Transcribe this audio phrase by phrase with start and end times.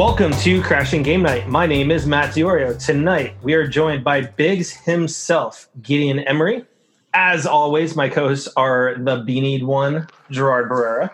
[0.00, 1.46] Welcome to Crashing Game Night.
[1.46, 2.72] My name is Matt Diorio.
[2.82, 6.64] Tonight we are joined by Biggs himself, Gideon Emery.
[7.12, 11.10] As always, my co-hosts are the beanied one, Gerard Barrera.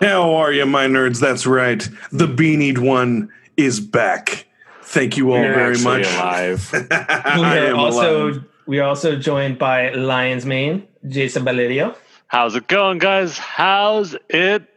[0.00, 1.20] How are you, my nerds?
[1.20, 1.88] That's right.
[2.10, 4.44] The beanied one is back.
[4.82, 6.12] Thank you all You're very much.
[6.12, 6.68] alive.
[6.72, 8.44] We I are am also alive.
[8.66, 11.94] we are also joined by Lions Mane, Jason Valerio,
[12.26, 13.38] How's it going, guys?
[13.38, 14.68] How's it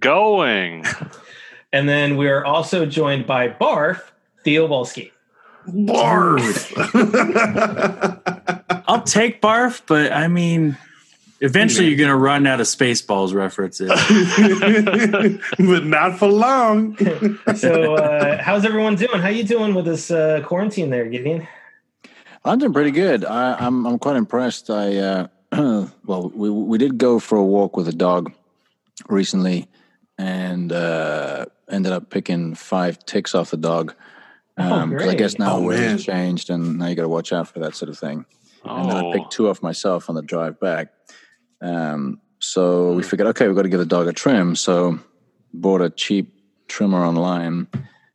[0.00, 0.84] going?
[1.72, 4.00] and then we are also joined by Barf,
[4.44, 5.10] Theo Wolski.
[5.68, 6.72] Barf.
[8.88, 10.76] I'll take barf, but I mean,
[11.40, 13.88] eventually you're going to run out of Spaceballs references.
[15.58, 16.96] but not for long.
[17.56, 19.20] So, uh, how's everyone doing?
[19.20, 21.46] How you doing with this uh, quarantine there, Gideon?
[22.44, 23.24] I'm doing pretty good.
[23.24, 24.70] I, I'm I'm quite impressed.
[24.70, 25.26] I uh,
[26.06, 28.32] well, we we did go for a walk with a dog
[29.08, 29.68] recently,
[30.20, 33.94] and uh, ended up picking five ticks off the dog.
[34.58, 37.48] Um, 'cause I guess now Oh, the changed, and now you got to watch out
[37.48, 38.26] for that sort of thing.
[38.64, 40.88] And then I Oh, picked two off myself on the drive back.
[41.62, 44.54] Um, so we figured, okay, we've got to give the dog a trim.
[44.56, 44.98] So
[45.54, 46.34] bought a cheap
[46.68, 47.68] trimmer online,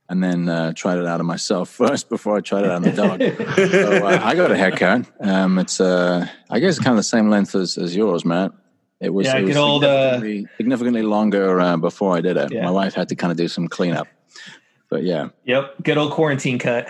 [0.07, 2.91] and then uh, tried it out on myself first before I tried it on the
[2.91, 3.19] dog.
[3.55, 5.05] so uh, I got a haircut.
[5.19, 8.51] Um, it's uh, I guess kind of the same length as, as yours, Matt.
[9.01, 12.51] It was, Yeah, it was old, uh, significantly, significantly longer uh, before I did it.
[12.51, 12.63] Yeah.
[12.65, 14.07] My wife had to kind of do some cleanup.
[14.89, 16.87] But yeah, Yep, good old quarantine cut.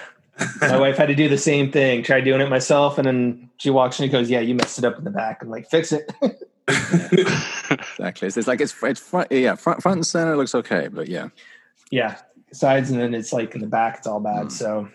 [0.62, 2.04] My wife had to do the same thing.
[2.04, 4.84] Tried doing it myself, and then she walks and she goes, "Yeah, you messed it
[4.84, 6.12] up in the back." I'm like, "Fix it."
[6.68, 8.28] exactly.
[8.28, 11.30] It's, it's like it's it's front, yeah, front front and center looks okay, but yeah.
[11.90, 12.18] yeah,
[12.52, 14.52] sides, and then it's like in the back, it's all bad.
[14.52, 14.90] So,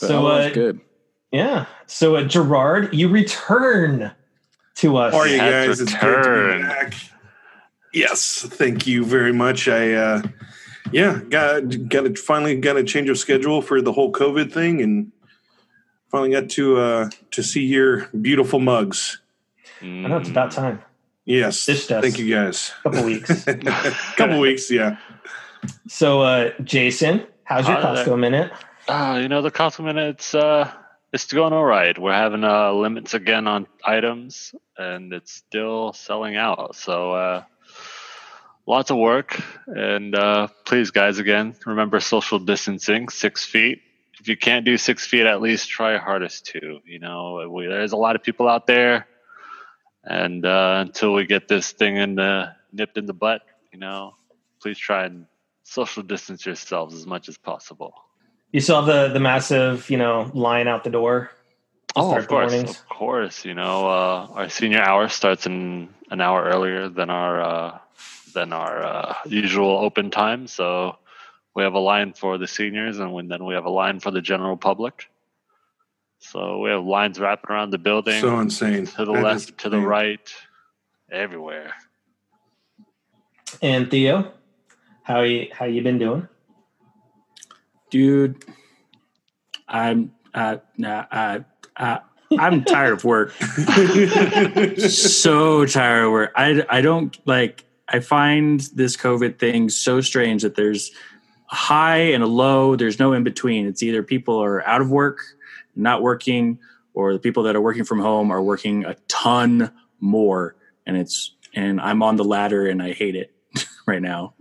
[0.00, 0.80] But so uh, good.
[1.30, 1.66] yeah.
[1.86, 4.10] So, uh, Gerard, you return
[4.76, 5.12] to us.
[5.12, 5.80] How are you guys?
[5.80, 6.94] It's great to be back.
[7.92, 9.68] Yes, thank you very much.
[9.68, 10.22] I uh
[10.92, 14.80] yeah, got got to finally got a change of schedule for the whole COVID thing
[14.82, 15.12] and
[16.10, 19.20] finally got to uh to see your beautiful mugs.
[19.80, 20.82] I know it's about time.
[21.24, 21.66] Yes.
[21.66, 22.02] This does.
[22.02, 22.72] Thank you guys.
[22.84, 23.46] A couple weeks.
[23.46, 23.56] A
[24.16, 24.98] Couple weeks, yeah.
[25.88, 28.04] So, uh, Jason, how's your Hi.
[28.04, 28.52] Costco minute?
[28.86, 30.70] Uh, you know, the compliment, it's, uh,
[31.14, 31.96] it's going all right.
[31.96, 36.74] We're having uh, limits again on items, and it's still selling out.
[36.74, 37.44] So, uh,
[38.66, 39.40] lots of work.
[39.68, 43.80] And uh, please, guys, again, remember social distancing, six feet.
[44.18, 46.80] If you can't do six feet, at least try hardest to.
[46.84, 49.06] You know, we, there's a lot of people out there,
[50.02, 53.42] and uh, until we get this thing in the nipped in the butt,
[53.72, 54.16] you know,
[54.60, 55.26] please try and
[55.62, 58.03] social distance yourselves as much as possible.
[58.54, 61.32] You saw the the massive, you know, line out the door.
[61.96, 62.70] Oh, of course, mornings?
[62.70, 63.44] of course.
[63.44, 67.78] You know, uh, our senior hour starts in an hour earlier than our uh,
[68.32, 70.46] than our uh, usual open time.
[70.46, 70.96] So
[71.56, 74.20] we have a line for the seniors, and then we have a line for the
[74.20, 75.10] general public.
[76.20, 78.86] So we have lines wrapping around the building, So insane.
[78.86, 80.32] to the That left, to the right,
[81.10, 81.74] everywhere.
[83.60, 84.30] And Theo,
[85.02, 86.28] how you how you been doing?
[87.94, 88.44] Dude,
[89.68, 91.38] I'm, uh, nah, uh,
[91.76, 91.98] uh,
[92.36, 93.30] I'm tired of work.
[94.80, 96.32] so tired of work.
[96.34, 100.90] I, I don't like, I find this COVID thing so strange that there's
[101.52, 102.74] a high and a low.
[102.74, 103.68] There's no in between.
[103.68, 105.20] It's either people are out of work,
[105.76, 106.58] not working,
[106.94, 110.56] or the people that are working from home are working a ton more.
[110.84, 113.32] And it's, and I'm on the latter and I hate it
[113.86, 114.34] right now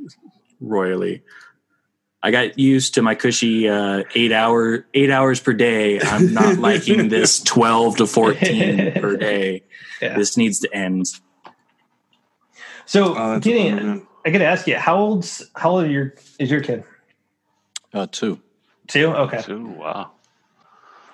[0.60, 1.22] royally.
[2.26, 6.00] I got used to my cushy uh, eight hour eight hours per day.
[6.00, 9.64] I'm not liking this twelve to fourteen per day.
[10.02, 10.18] Yeah.
[10.18, 11.08] This needs to end.
[12.86, 14.08] So, Oh, that's Gideon, man.
[14.26, 16.84] I got to ask you, how old's how old are your is your kid?
[17.94, 18.40] Uh, two.
[18.88, 19.08] Two.
[19.08, 19.44] Okay.
[19.52, 20.12] Ooh, wow.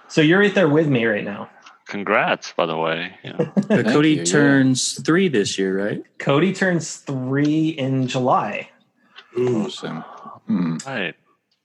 [0.07, 1.49] So you're right there with me right now.
[1.87, 3.15] Congrats, by the way.
[3.23, 4.23] You know, But Thank Cody you, yeah.
[4.25, 6.03] turns three this year, right?
[6.19, 8.69] Cody turns three in July,
[9.37, 9.65] Ooh.
[9.65, 10.03] Awesome.
[10.49, 10.77] Hmm.
[10.87, 11.15] right.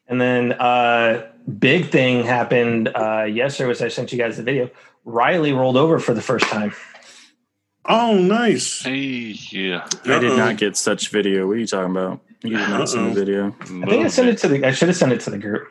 [0.08, 1.26] and then uh,
[1.58, 3.66] big thing happened uh, yesterday.
[3.68, 4.70] Was I sent you guys the video?
[5.06, 6.74] Riley rolled over for the first time.
[7.86, 8.82] Oh, nice.
[8.82, 9.86] Hey, yeah.
[10.04, 11.46] I did not get such video.
[11.46, 12.20] What are you talking about?
[12.42, 13.14] You did not send Uh-oh.
[13.14, 13.48] the video.
[13.60, 14.66] I think I sent it to the.
[14.66, 15.68] I should have sent it to the group.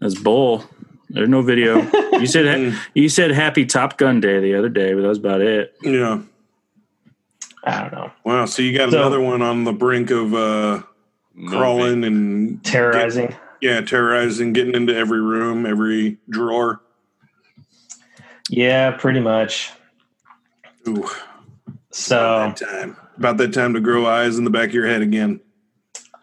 [0.00, 0.64] That's bull.
[1.10, 1.82] There's no video.
[2.18, 5.40] You said you said Happy Top Gun Day the other day, but that was about
[5.40, 5.72] it.
[5.82, 6.22] Yeah.
[7.62, 8.10] I don't know.
[8.24, 8.46] Wow.
[8.46, 10.82] So you got So- another one on the brink of uh
[11.46, 13.34] crawling and Terrorizing.
[13.60, 16.80] yeah, terrorizing, getting into every room, every drawer.
[18.50, 19.70] Yeah, pretty much.
[20.88, 21.08] Ooh,
[21.90, 22.96] So that time.
[23.16, 25.40] About that time to grow eyes in the back of your head again.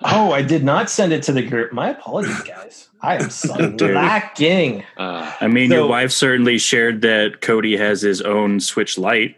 [0.02, 1.72] Oh, I did not send it to the group.
[1.72, 2.90] My apologies, guys.
[3.02, 4.84] I am slacking.
[4.98, 9.36] Uh, I mean, So- your wife certainly shared that Cody has his own Switch Lite.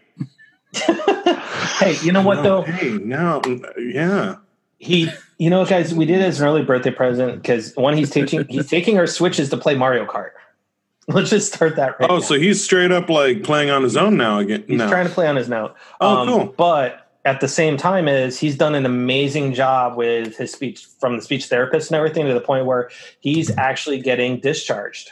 [0.72, 2.62] hey, you know what though?
[2.62, 3.40] Hey, no,
[3.78, 4.36] yeah.
[4.78, 8.10] He, you know, guys, we did it as an early birthday present because one, he's
[8.10, 10.30] teaching, he's taking our switches to play Mario Kart.
[11.08, 12.10] Let's just start that right.
[12.10, 12.20] Oh, now.
[12.20, 14.64] so he's straight up like playing on his own now again.
[14.66, 14.88] he's no.
[14.88, 15.74] trying to play on his note.
[16.00, 16.54] Oh, um, cool.
[16.56, 21.16] But at the same time, is he's done an amazing job with his speech from
[21.16, 22.90] the speech therapist and everything to the point where
[23.20, 25.10] he's actually getting discharged.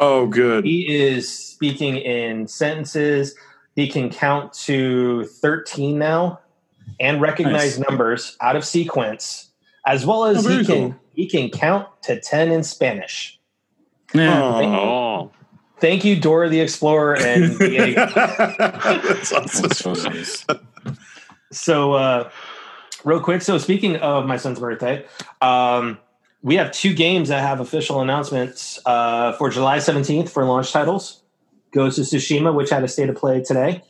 [0.00, 0.64] oh, good.
[0.64, 3.34] He is speaking in sentences.
[3.76, 6.40] He can count to 13 now
[7.00, 7.88] and recognize Nice.
[7.88, 9.50] numbers out of sequence,
[9.86, 11.00] as well as Oh, he can cool.
[11.12, 13.38] he can count to 10 in Spanish.
[14.14, 14.42] Yeah.
[14.42, 15.30] Oh.
[15.80, 18.06] Thank you, Dora the Explorer and Diego.
[18.14, 19.62] That's awesome.
[19.68, 20.58] That's awesome.
[21.52, 22.30] So, uh,
[23.04, 23.42] real quick.
[23.42, 25.04] So, speaking of my son's birthday,
[25.42, 25.98] um,
[26.42, 31.22] we have two games that have official announcements uh, for July 17th for launch titles.
[31.72, 33.82] Ghost of Tsushima, which had a state of play today,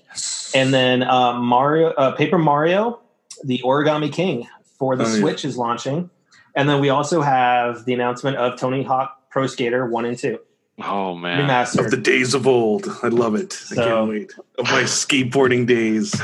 [0.54, 3.00] and then uh, Mario, uh, Paper Mario,
[3.42, 4.46] the Origami King
[4.78, 5.20] for the Oh, yeah.
[5.20, 6.10] Switch is launching,
[6.54, 10.38] and then we also have the announcement of Tony Hawk Pro Skater One and Two.
[10.82, 11.48] Oh man.
[11.48, 11.84] remastered.
[11.84, 12.86] Of the days of old.
[13.02, 13.52] I love it.
[13.70, 14.32] I So- can't wait.
[14.58, 16.18] Of my skateboarding days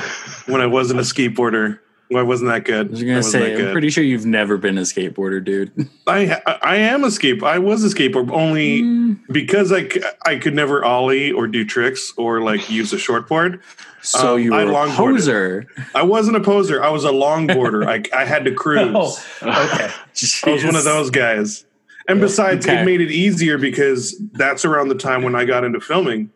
[0.47, 1.79] when I wasn't a skateboarder.
[2.11, 2.91] When I wasn't that I good.
[2.91, 3.73] was gonna say, I'm good.
[3.73, 5.71] pretty sure you've never been a skateboarder, dude.
[6.09, 7.41] I I am a skate.
[7.45, 9.21] I was a skateboarder only Mm.
[9.31, 13.61] because I could never ollie or do tricks or like use a shortboard.
[14.03, 14.97] So Um, you I were a longboarded.
[14.97, 15.67] poser.
[15.95, 16.83] I wasn't a poser.
[16.83, 17.87] I was a longboarder.
[17.87, 18.91] I I had to cruise.
[18.93, 19.91] Oh, okay.
[20.47, 21.65] I was one of those guys.
[22.09, 22.83] And besides, Okay.
[22.83, 26.31] it made it easier because that's around the time when I got into filming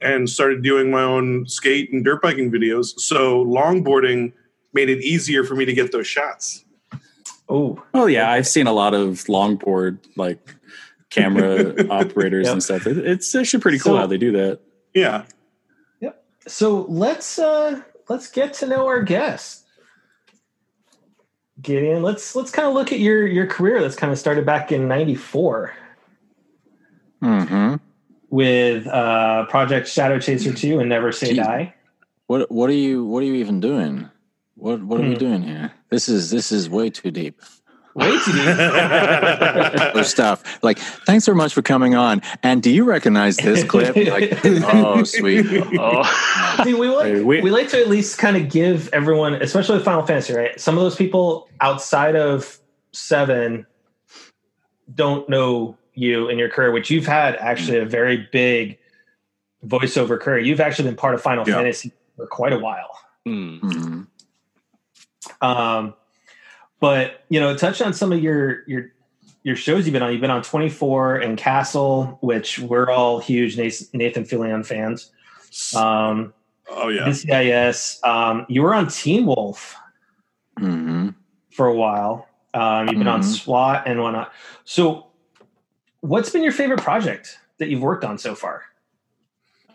[0.00, 2.98] and started doing my own skate and dirt biking videos.
[2.98, 4.32] So longboarding
[4.78, 6.64] made it easier for me to get those shots.
[7.48, 10.54] Oh, Oh yeah, I've seen a lot of longboard like
[11.10, 12.52] camera operators Yep.
[12.52, 12.86] and stuff.
[12.86, 14.60] It- It's actually pretty cool So- how they do that.
[14.94, 15.24] Yeah.
[16.00, 16.22] Yep.
[16.46, 19.64] So let's uh let's get to know our guest.
[21.60, 24.70] Gideon, let's let's kind of look at your your career that's kind of started back
[24.70, 25.72] in 94
[27.22, 27.74] mm-hmm.
[28.30, 31.36] with uh Project Shadow Chaser 2 and Never Say Jeez.
[31.44, 31.74] Die.
[32.28, 34.08] What what are you what are you even doing?
[34.58, 35.18] What what are we Hmm.
[35.18, 35.72] doing here?
[35.90, 37.40] This is this is way too deep.
[37.94, 38.44] Way too deep.
[39.94, 42.22] Oh, stuff like thanks so much for coming on.
[42.42, 43.94] And do you recognize this clip?
[43.96, 45.46] Like, oh, sweet.
[45.78, 49.34] Oh, See, we like Hey, we- we like to at least kind of give everyone,
[49.34, 50.58] especially with Final Fantasy, right?
[50.60, 52.58] Some of those people outside of
[52.92, 53.66] seven
[54.94, 58.78] don't know you and your career, which you've had actually a very big
[59.66, 60.38] voiceover career.
[60.38, 61.54] You've actually been part of Final Yeah.
[61.56, 62.90] Fantasy for quite a while.
[63.26, 64.02] Hmm.
[65.40, 65.94] Um,
[66.80, 68.92] but you know, touch on some of your your
[69.42, 70.12] your shows you've been on.
[70.12, 75.10] You've been on 24 and Castle, which we're all huge Nathan Nathan Fillion fans.
[75.76, 76.32] Um,
[76.70, 77.06] oh yeah.
[77.08, 78.04] NCIS.
[78.04, 79.76] Um, you were on Teen Wolf
[80.58, 81.14] Mhm.
[81.50, 82.26] for a while.
[82.54, 83.24] Um, you've been on Mhm.
[83.24, 84.32] SWAT and whatnot.
[84.64, 85.06] So,
[86.00, 88.62] what's been your favorite project that you've worked on so far?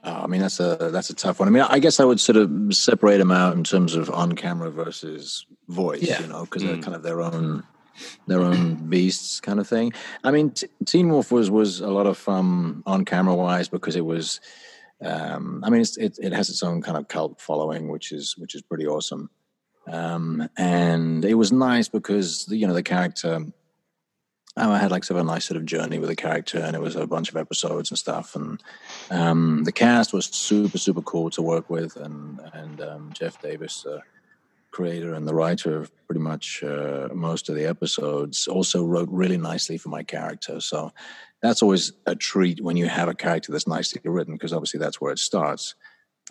[0.05, 1.47] Oh, I mean that's a that's a tough one.
[1.47, 4.33] I mean, I guess I would sort of separate them out in terms of on
[4.35, 6.01] camera versus voice.
[6.01, 6.21] Yeah.
[6.21, 6.83] You know, because they're Mm.
[6.83, 7.63] kind of their own
[8.27, 9.93] their own beasts kind of thing.
[10.23, 13.95] I mean, T- Teen Wolf was was a lot of fun on camera wise because
[13.95, 14.41] it was.
[15.03, 18.35] Um, I mean, it's, it it has its own kind of cult following, which is
[18.37, 19.29] which is pretty awesome.
[19.87, 23.39] Um, and it was nice because you know the character.
[24.55, 26.75] Um, I had like sort of a nice sort of journey with the character, and
[26.75, 28.35] it was a bunch of episodes and stuff.
[28.35, 28.61] And
[29.09, 33.81] um, the cast was super super cool to work with, and and um, Jeff Davis,
[33.81, 34.01] the
[34.71, 39.37] creator and the writer of pretty much uh, most of the episodes, also wrote really
[39.37, 40.59] nicely for my character.
[40.59, 40.91] So
[41.41, 45.01] that's always a treat when you have a character that's nicely written, because obviously that's
[45.01, 45.75] where it starts.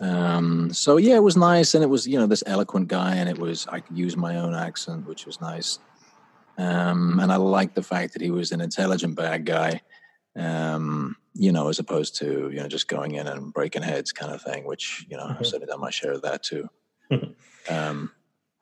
[0.01, 3.29] Um, so yeah, it was nice, and it was you know this eloquent guy, and
[3.29, 5.79] it was I could use my own accent, which was nice.
[6.57, 9.81] Um, and I liked the fact that he was an intelligent bad guy,
[10.35, 14.31] um, you know, as opposed to you know just going in and breaking heads kind
[14.33, 15.45] of thing, which you know I've Mhm.
[15.45, 16.69] certainly done my share of that too.
[17.11, 17.33] Mhm.
[17.69, 18.11] um,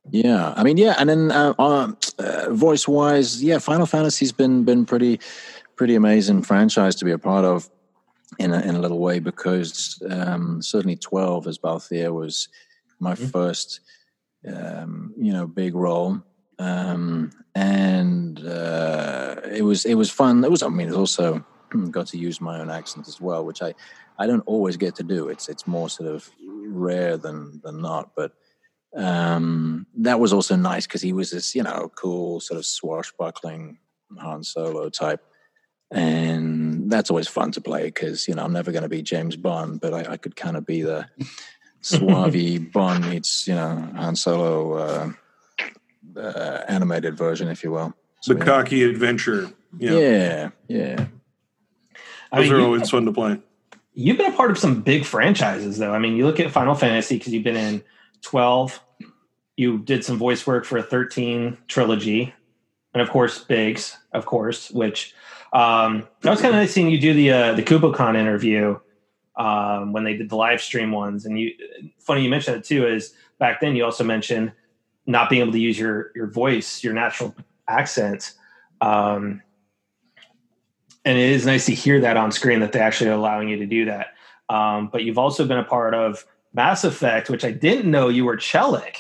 [0.09, 4.63] yeah, I mean, yeah, and then uh, uh, uh, voice wise, yeah, Final Fantasy's been
[4.63, 5.19] been pretty
[5.75, 7.69] pretty amazing franchise to be a part of
[8.39, 12.47] in a, in a little way because um, certainly twelve as Balthier was
[12.99, 13.31] my Mhm.
[13.31, 13.81] first
[14.47, 16.21] um, you know big role
[16.61, 20.43] um, and uh, it was it was fun.
[20.43, 21.43] It was I mean it also
[21.89, 23.73] got to use my own accent as well, which I
[24.17, 25.29] I don't always get to do.
[25.29, 26.29] It's it's more sort of
[26.67, 28.33] rare than than not, but
[28.95, 33.77] um, that was also nice because he was this, you know, cool sort of swashbuckling
[34.19, 35.21] Han Solo type.
[35.91, 39.35] And that's always fun to play because, you know, I'm never going to be James
[39.35, 41.05] Bond, but I, I could kind of be the
[41.81, 45.11] suave Bond meets, you know, Han Solo uh,
[46.17, 47.93] uh, animated version, if you will.
[48.21, 49.51] So, the cocky adventure.
[49.77, 50.49] Yeah, yeah.
[50.67, 51.05] yeah.
[52.31, 53.39] I Those mean, are always fun to play.
[53.93, 55.93] You've been a part of some big franchises, though.
[55.93, 57.83] I mean, you look at Final Fantasy because you've been in
[58.21, 58.79] 12.
[59.57, 62.33] You did some voice work for a 13 trilogy.
[62.93, 65.13] And of course, Biggs, of course, which
[65.53, 68.79] um, that was kind of nice seeing you do the uh, the KupoCon interview
[69.37, 71.25] um, when they did the live stream ones.
[71.25, 71.51] And you,
[71.99, 74.51] funny you mentioned it too, is back then you also mentioned
[75.05, 77.35] not being able to use your your voice, your natural
[77.67, 78.33] accent.
[78.81, 79.41] Um,
[81.03, 83.65] and it is nice to hear that on screen that they're actually allowing you to
[83.65, 84.07] do that.
[84.49, 88.25] Um, but you've also been a part of Mass Effect, which I didn't know you
[88.25, 88.97] were Chellick.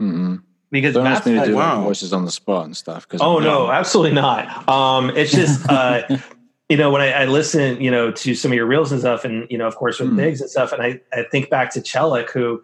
[0.00, 0.36] Mm-hmm.
[0.70, 1.82] Because Don't Mass ask me Effect, to do wow.
[1.82, 3.06] voices on the spot and stuff.
[3.06, 4.66] Because oh no, absolutely not.
[4.68, 6.02] Um, it's just uh,
[6.70, 9.26] you know when I, I, listen, you know, to some of your reels and stuff,
[9.26, 10.16] and you know, of course with mm.
[10.16, 12.62] Biggs and stuff, and I, I think back to Chellick, who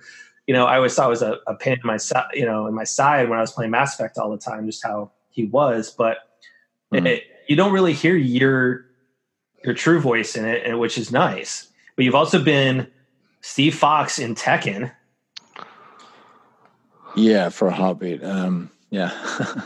[0.49, 2.67] you know I always thought it was a, a pain in my side, you know,
[2.67, 5.45] in my side when I was playing Mass Effect all the time, just how he
[5.45, 6.19] was, but.
[6.93, 7.07] Mm.
[7.07, 8.85] It, you don't really hear your
[9.65, 11.69] your true voice in it, and which is nice.
[11.97, 12.87] But you've also been
[13.41, 14.93] Steve Fox in Tekken.
[17.17, 18.23] Yeah, for a heartbeat.
[18.23, 19.11] Um, yeah.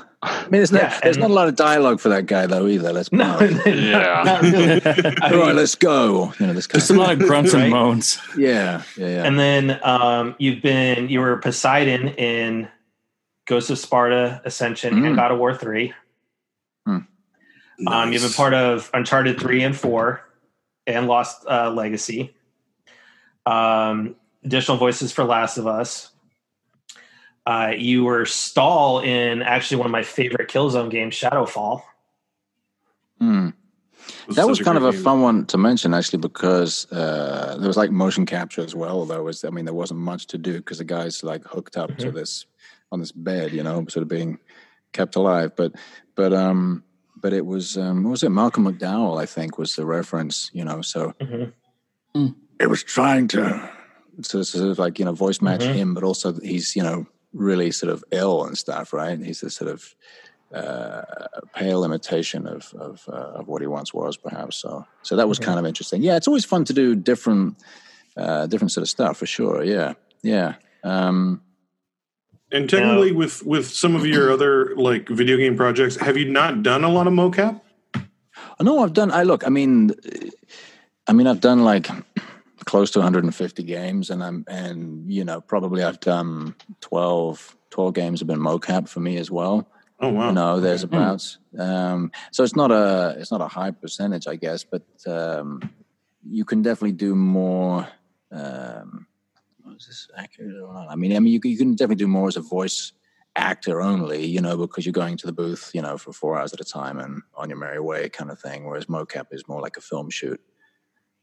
[0.25, 2.69] I mean, there's, yeah, not, there's not a lot of dialogue for that guy though
[2.69, 2.93] either.
[2.93, 4.23] Let's no, yeah.
[4.25, 4.81] not really.
[5.23, 6.33] All right, let's go.
[6.38, 7.64] You know, this Just a lot of grunts right?
[7.64, 8.21] and moans.
[8.37, 9.25] Yeah, yeah, yeah.
[9.25, 12.69] And then um, you've been you were Poseidon in
[13.47, 15.07] Ghost of Sparta, Ascension, mm.
[15.07, 15.93] and God of War three.
[17.83, 17.95] Nice.
[17.95, 20.23] Um, you've been part of Uncharted three and four,
[20.87, 22.35] and Lost uh, Legacy.
[23.45, 24.14] Um,
[24.45, 26.12] additional voices for Last of Us.
[27.44, 31.82] Uh, you were Stahl in actually one of my favorite Killzone games, Shadowfall.
[33.18, 33.50] Hmm.
[34.30, 35.02] That was kind of a game.
[35.02, 39.04] fun one to mention, actually, because uh, there was like motion capture as well.
[39.04, 41.90] Though was, I mean, there wasn't much to do because the guy's like hooked up
[41.90, 42.00] mm-hmm.
[42.00, 42.46] to this
[42.90, 44.38] on this bed, you know, sort of being
[44.92, 45.56] kept alive.
[45.56, 45.72] But,
[46.14, 46.84] but um,
[47.16, 48.30] but it was um, what was it?
[48.30, 50.50] Malcolm McDowell, I think, was the reference.
[50.52, 52.20] You know, so mm-hmm.
[52.20, 52.34] Mm.
[52.61, 53.70] it was trying to
[54.20, 55.72] sort of like you know voice match mm-hmm.
[55.72, 59.12] him, but also he's you know really sort of ill and stuff, right?
[59.12, 59.94] And He's a sort of
[60.54, 61.02] uh,
[61.54, 64.56] pale imitation of of, uh, of what he once was, perhaps.
[64.56, 65.46] So so that was mm-hmm.
[65.46, 66.02] kind of interesting.
[66.02, 67.56] Yeah, it's always fun to do different
[68.16, 69.64] uh, different sort of stuff for sure.
[69.64, 70.54] Yeah, yeah.
[70.84, 71.40] Um,
[72.50, 76.62] and technically, with with some of your other like video game projects, have you not
[76.62, 77.60] done a lot of mocap?
[78.60, 79.10] No, I've done.
[79.10, 79.46] I look.
[79.46, 79.92] I mean,
[81.06, 81.88] I mean, I've done like
[82.64, 88.21] close to 150 games, and I'm and you know probably I've done 12 12 games
[88.21, 89.69] have been mocap for me as well.
[90.00, 90.28] Oh wow!
[90.28, 90.97] You know, there's okay.
[90.97, 95.61] about um, so it's not a it's not a high percentage, I guess, but um,
[96.28, 97.88] you can definitely do more.
[98.31, 99.07] Um,
[99.76, 100.88] is this accurate or not?
[100.90, 102.92] I mean, I mean, you, you can definitely do more as a voice
[103.37, 106.52] actor only, you know, because you're going to the booth, you know, for four hours
[106.52, 108.66] at a time and on your merry way kind of thing.
[108.66, 110.40] Whereas mocap is more like a film shoot.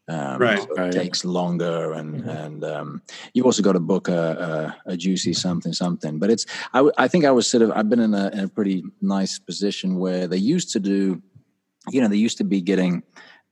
[0.10, 0.60] Um, right.
[0.60, 0.92] So it right.
[0.92, 2.30] takes longer, and mm-hmm.
[2.30, 3.02] and um,
[3.34, 6.18] you've also got to book a, a, a, juicy something something.
[6.18, 8.48] But it's I, I think I was sort of I've been in a, in a
[8.48, 11.22] pretty nice position where they used to do,
[11.92, 13.04] you know, they used to be getting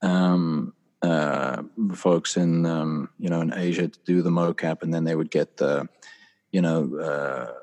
[0.02, 0.74] um,
[1.04, 1.62] uh,
[1.94, 5.30] folks in um, you know in Asia to do the mocap, and then they would
[5.30, 5.88] get the
[6.52, 7.54] you know uh,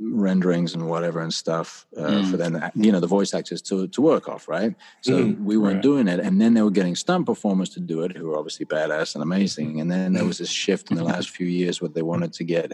[0.00, 2.30] renderings and whatever and stuff uh, mm.
[2.30, 4.74] for them you know the voice actors to to work off, right?
[5.02, 5.82] So mm, we weren't right.
[5.82, 8.66] doing it, and then they were getting stunt performers to do it, who were obviously
[8.66, 9.80] badass and amazing.
[9.80, 12.44] And then there was this shift in the last few years where they wanted to
[12.44, 12.72] get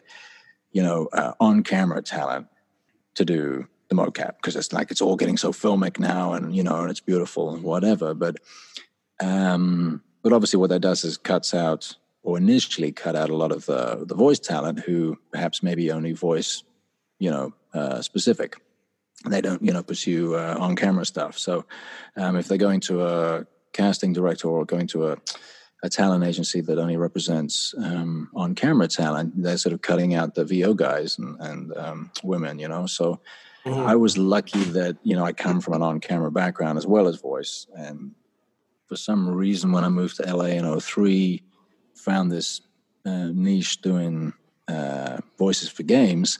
[0.73, 2.47] you know uh, on camera talent
[3.15, 6.63] to do the mocap because it's like it's all getting so filmic now and you
[6.63, 8.39] know and it's beautiful and whatever but
[9.21, 13.53] um, but obviously, what that does is cuts out, or initially cut out, a lot
[13.53, 16.63] of the, the voice talent who perhaps maybe only voice,
[17.25, 18.61] you know, uh, specific.
[19.27, 21.39] They don't, you know, pursue uh, on camera stuff.
[21.39, 21.65] So,
[22.17, 25.19] um, if they're going to a casting director or going to a
[25.85, 30.35] a talent agency that only represents um, on camera talent, they're sort of cutting out
[30.35, 32.87] the VO guys and, and um, women, you know.
[32.87, 33.21] So
[33.67, 33.81] mm-hmm.
[33.81, 37.07] I was lucky that, you know, I come from an on camera background as well
[37.07, 37.67] as voice.
[37.77, 38.13] And
[38.87, 41.43] for some reason, when I moved to LA in 03,
[41.95, 42.63] found this
[43.05, 44.33] uh, niche doing
[44.69, 46.39] uh, voices for games.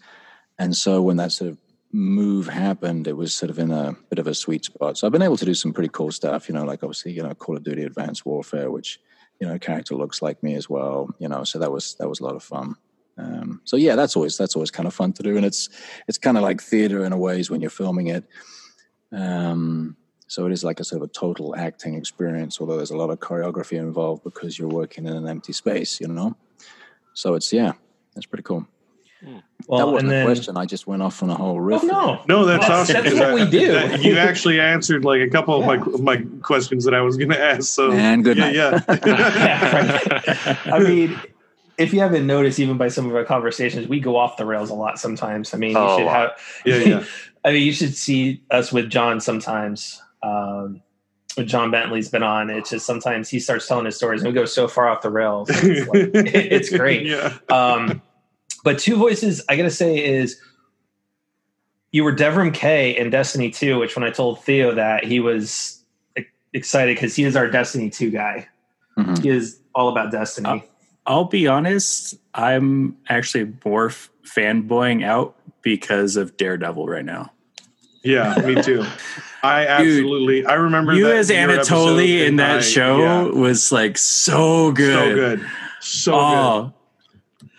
[0.59, 1.59] And so when that sort of
[1.93, 4.99] move happened, it was sort of in a bit of a sweet spot.
[4.99, 7.23] So I've been able to do some pretty cool stuff, you know, like obviously, you
[7.23, 9.01] know, Call of Duty Advanced Warfare, which,
[9.41, 12.21] you know, character looks like me as well, you know, so that was, that was
[12.21, 12.77] a lot of fun.
[13.17, 15.69] Um, so yeah, that's always that's always kind of fun to do, and it's
[16.09, 18.25] it's kind of like theater in a ways when you're filming it.
[19.13, 19.97] Um,
[20.27, 23.11] so it is like a sort of a total acting experience, although there's a lot
[23.11, 26.37] of choreography involved because you're working in an empty space, you know.
[27.13, 27.73] So it's yeah,
[28.15, 28.67] that's pretty cool.
[29.67, 30.57] Well, that wasn't and then a question.
[30.59, 31.83] I just went off on a whole oh riff.
[31.85, 32.93] no, No, that's Well, awesome.
[32.95, 33.73] that's 'cause what I- we do.
[33.73, 35.77] that- you actually answered like a couple of my
[36.17, 37.63] my questions that I was going to ask.
[37.73, 38.55] So And good yeah, night.
[38.55, 38.81] yeah.
[39.07, 41.19] Yeah, I mean,
[41.79, 44.69] if you haven't noticed, even by some of our conversations, we go off the rails
[44.71, 45.55] a lot sometimes.
[45.55, 46.31] I mean, you Oh, a should have.
[46.67, 47.05] yeah, yeah.
[47.45, 50.01] I mean, you should see us with John sometimes.
[50.23, 50.83] Um,
[51.45, 54.45] John Bentley's been on, it's just sometimes he starts telling his stories and we go
[54.45, 55.49] so far off the rails.
[55.51, 57.07] It's, like- it's great.
[57.07, 57.33] Yeah.
[57.51, 58.01] Um,
[58.65, 60.41] but two voices, I gotta say, is
[61.93, 65.81] you were Devrim Kay in Destiny 2, which when I told Theo that he was
[66.53, 68.49] excited because he is our Destiny 2 guy.
[68.99, 69.23] Mhm.
[69.23, 70.49] He is all about Destiny.
[70.49, 70.63] Oh.
[71.07, 77.31] I'll be honest, I'm actually more f- fanboying out because of Daredevil right now.
[78.03, 78.85] Yeah, me too.
[79.43, 80.47] I absolutely.
[80.47, 84.73] I remember you that as Anatoly in and that I- show yeah, was like so
[84.73, 85.09] good.
[85.09, 85.47] so good,
[85.81, 86.73] so good.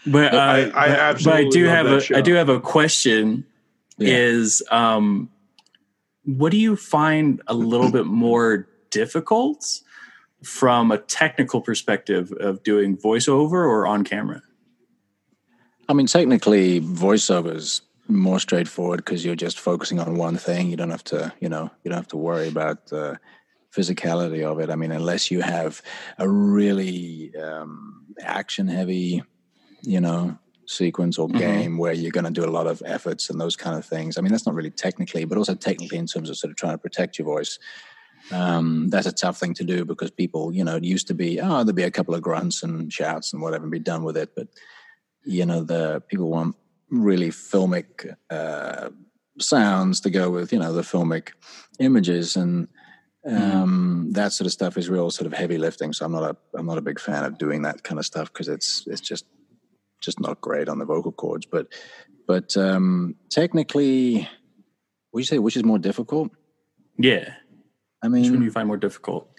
[0.06, 2.16] But uh, I- I but- but I do love have that a show.
[2.18, 3.46] I do have a question.
[3.98, 4.16] Yeah.
[4.18, 5.30] Is um,
[6.26, 9.80] what do you find a little bit more difficult
[10.44, 14.42] from a technical perspective of doing voiceover or on camera?
[15.88, 20.70] I mean, technically, voiceover is more straightforward because you're just focusing on one thing.
[20.70, 23.18] You don't have to, you know, you don't have to worry about the
[23.76, 24.70] physicality of it.
[24.70, 25.82] I mean, unless you have
[26.18, 29.24] a really um, action-heavy,
[29.86, 30.38] you know,
[30.68, 31.40] sequence or Mhm.
[31.40, 34.18] game where you're going to do a lot of efforts and those kind of things.
[34.18, 36.74] I mean, that's not really technically, but also technically in terms of sort of trying
[36.74, 37.60] to protect your voice.
[38.32, 41.40] Um, that's a tough thing to do because people, you know, it used to be,
[41.40, 44.18] oh, there'd be a couple of grunts and shouts and whatever and be done with
[44.18, 44.32] it.
[44.36, 44.48] But
[45.26, 46.56] you know the people want
[46.90, 48.90] really filmic uh,
[49.40, 51.30] sounds to go with you know the filmic
[51.80, 52.68] images and
[53.28, 56.38] um, that sort of stuff is real sort of heavy lifting so i'm not a
[56.56, 59.26] i'm not a big fan of doing that kind of stuff because it's it's just
[60.06, 61.68] just not great on the vocal cords but
[62.28, 64.28] but um technically
[65.12, 66.32] would you say which is more difficult
[66.98, 67.34] Yeah,
[68.02, 69.30] i mean, which one do you find more difficult?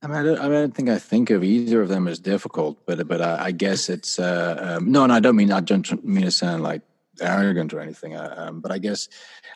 [0.00, 2.06] I mean, I don't, I mean, I don't think I think of either of them
[2.06, 5.50] as difficult, but but I, I guess it's uh, um, no, and I don't mean
[5.50, 6.82] I don't mean to sound like
[7.20, 8.14] arrogant or anything.
[8.14, 9.08] Uh, um, but I guess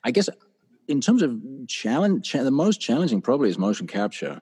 [0.03, 0.29] I guess
[0.89, 4.41] in terms of challenge, cha- the most challenging probably is motion capture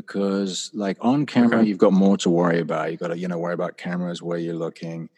[0.00, 1.68] because like on camera Okay.
[1.68, 2.90] you've got more to worry about.
[2.90, 5.08] You've got to you know worry about cameras where you're looking,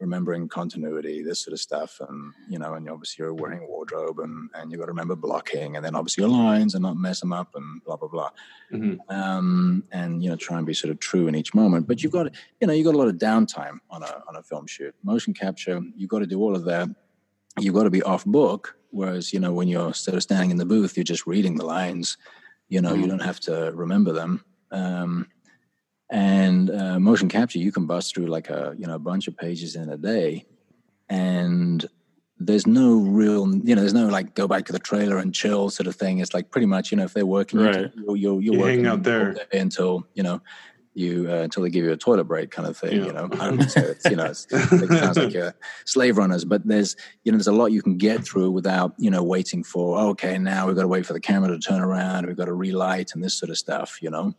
[0.00, 4.48] remembering continuity, this sort of stuff, and you know, and obviously you're wearing wardrobe and
[4.54, 7.32] and you've got to remember blocking, and then obviously your lines and not mess them
[7.32, 8.30] up and blah blah blah
[8.72, 8.98] Mhm.
[9.08, 11.88] um, and you know try and be sort of true in each moment.
[11.88, 14.42] But you've got you know you've got a lot of downtime on a on a
[14.44, 14.94] film shoot.
[15.02, 16.88] Motion capture, you've got to do all of that.
[17.58, 18.76] You've got to be off book.
[18.90, 21.66] Whereas you know when you're sort of standing in the booth, you're just reading the
[21.66, 22.16] lines.
[22.68, 24.44] You know you don't have to remember them.
[24.70, 25.26] Um,
[26.10, 29.36] and uh, motion capture, you can bust through like a you know a bunch of
[29.36, 30.46] pages in a day,
[31.08, 31.84] and
[32.38, 35.70] there's no real you know there's no like go back to the trailer and chill
[35.70, 36.18] sort of thing.
[36.18, 37.90] It's like pretty much you know if they're working, Right.
[37.96, 39.36] you're, you're, you're You working hang out there.
[39.52, 40.40] until you know
[40.98, 42.98] you uh, until they give you a toilet break kind of thing.
[42.98, 43.06] Yeah.
[43.06, 45.52] You know, I don't say it's you know it's, it sounds like uh,
[45.84, 49.10] slave runners, but there's you know there's a lot you can get through without you
[49.10, 51.80] know waiting for oh, okay now we've got to wait for the camera to turn
[51.80, 53.98] around, we've got to relight and this sort of stuff.
[54.02, 54.34] You know,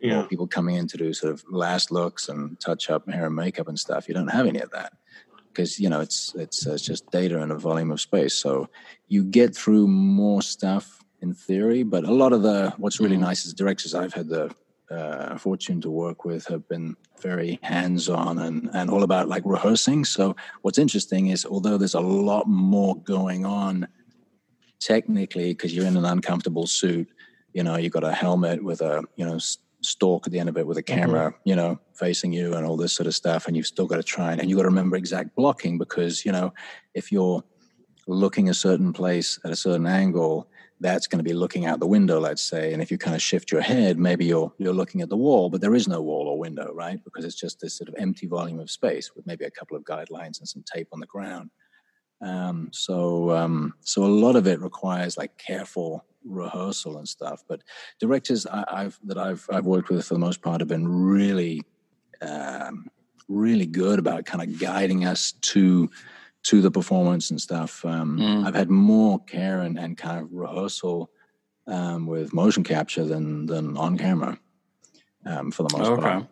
[0.00, 0.20] Yeah.
[0.22, 3.36] or people coming in to do sort of last looks and touch up hair and
[3.36, 4.08] makeup and stuff.
[4.08, 4.92] You don't have any of that
[5.48, 8.34] because you know it's it's it's just data and a volume of space.
[8.34, 8.68] So
[9.08, 13.46] you get through more stuff in theory, but a lot of the what's really nice
[13.46, 14.54] is directors I've had the
[14.90, 20.04] uh, fortune to work with have been very hands-on and and all about like rehearsing.
[20.04, 23.88] So what's interesting is although there's a lot more going on
[24.80, 27.08] technically because you're in an uncomfortable suit
[27.54, 29.38] you know you've got a helmet with a you know
[29.80, 32.76] stalk at the end of it with a camera you know facing you and all
[32.76, 34.68] this sort of stuff and you've still got to try and, and you got to
[34.68, 36.52] remember exact blocking because you know
[36.94, 37.42] if you're
[38.06, 40.48] looking a certain place at a certain angle
[40.84, 43.22] that's going to be looking out the window let's say and if you kind of
[43.22, 46.28] shift your head maybe you're you're looking at the wall but there is no wall
[46.28, 49.46] or window right because it's just this sort of empty volume of space with maybe
[49.46, 51.50] a couple of guidelines and some tape on the ground
[52.20, 57.44] um, so um, so a lot of it requires like careful rehearsal and stuff.
[57.48, 57.62] But
[58.00, 61.62] directors I, I've that I've I've worked with for the most part have been really
[62.22, 62.86] um,
[63.28, 65.90] really good about kind of guiding us to
[66.44, 67.84] to the performance and stuff.
[67.84, 68.46] Um, Mm.
[68.46, 71.10] I've had more care and, and kind of rehearsal
[71.66, 74.38] um, with motion capture than than on camera
[75.26, 76.02] um, for the most Okay.
[76.02, 76.26] part.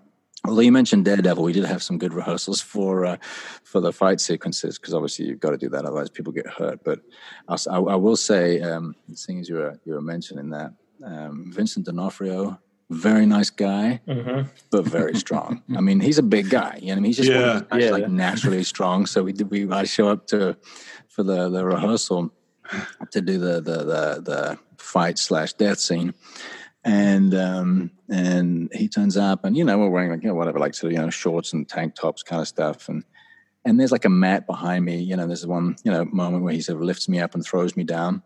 [0.44, 3.16] Although you mentioned Daredevil, we did have some good rehearsals for uh,
[3.64, 6.80] for the fight sequences because obviously you've got to do that, otherwise people get hurt.
[6.84, 7.00] But
[7.48, 10.72] I, I will say, um, seeing as you were you were mentioning that,
[11.04, 12.58] um, Vincent D'Onofrio,
[12.92, 14.48] very nice guy, Mm-hmm.
[14.70, 15.62] but very strong.
[15.76, 16.78] I mean, he's a big guy.
[16.80, 17.52] You know, I mean, he's just one of Yeah.
[17.54, 18.08] those guys, Yeah, like yeah.
[18.08, 19.06] naturally strong.
[19.06, 19.50] So we did.
[19.50, 20.56] We I show up to
[21.08, 22.32] for the the rehearsal
[23.10, 26.14] to do the the the, the fight slash death scene,
[26.84, 30.58] and um and he turns up, and you know we're wearing like you know whatever
[30.58, 33.04] like sort of you know shorts and tank tops kind of stuff, and
[33.64, 34.96] and there's like a mat behind me.
[35.02, 37.44] You know, there's one you know moment where he sort of lifts me up and
[37.44, 38.22] throws me down.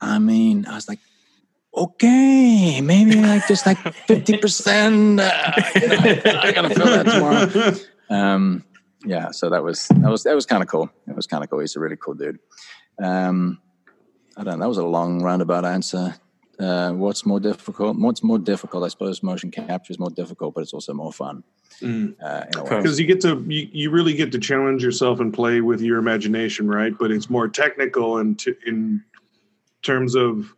[0.00, 0.98] I mean, I was like.
[1.76, 5.20] Okay, maybe like just like fifty percent.
[5.20, 7.74] Uh, you know, I gotta feel that tomorrow
[8.10, 8.64] um,
[9.04, 10.90] yeah, so that was that was that was kind of cool.
[11.06, 11.60] It was kind of cool.
[11.60, 12.38] He's a really cool dude.
[13.02, 13.60] Um,
[14.36, 14.64] I don't know.
[14.64, 16.16] That was a long roundabout answer.
[16.58, 17.98] Uh, what's more difficult?
[17.98, 18.84] What's more difficult?
[18.84, 21.44] I suppose motion capture is more difficult, but it's also more fun.
[21.82, 22.16] Mm.
[22.22, 22.76] Uh, in a way.
[22.76, 25.98] because you get to you, you really get to challenge yourself and play with your
[25.98, 29.04] imagination right but it's more technical and to, in
[29.82, 30.54] terms of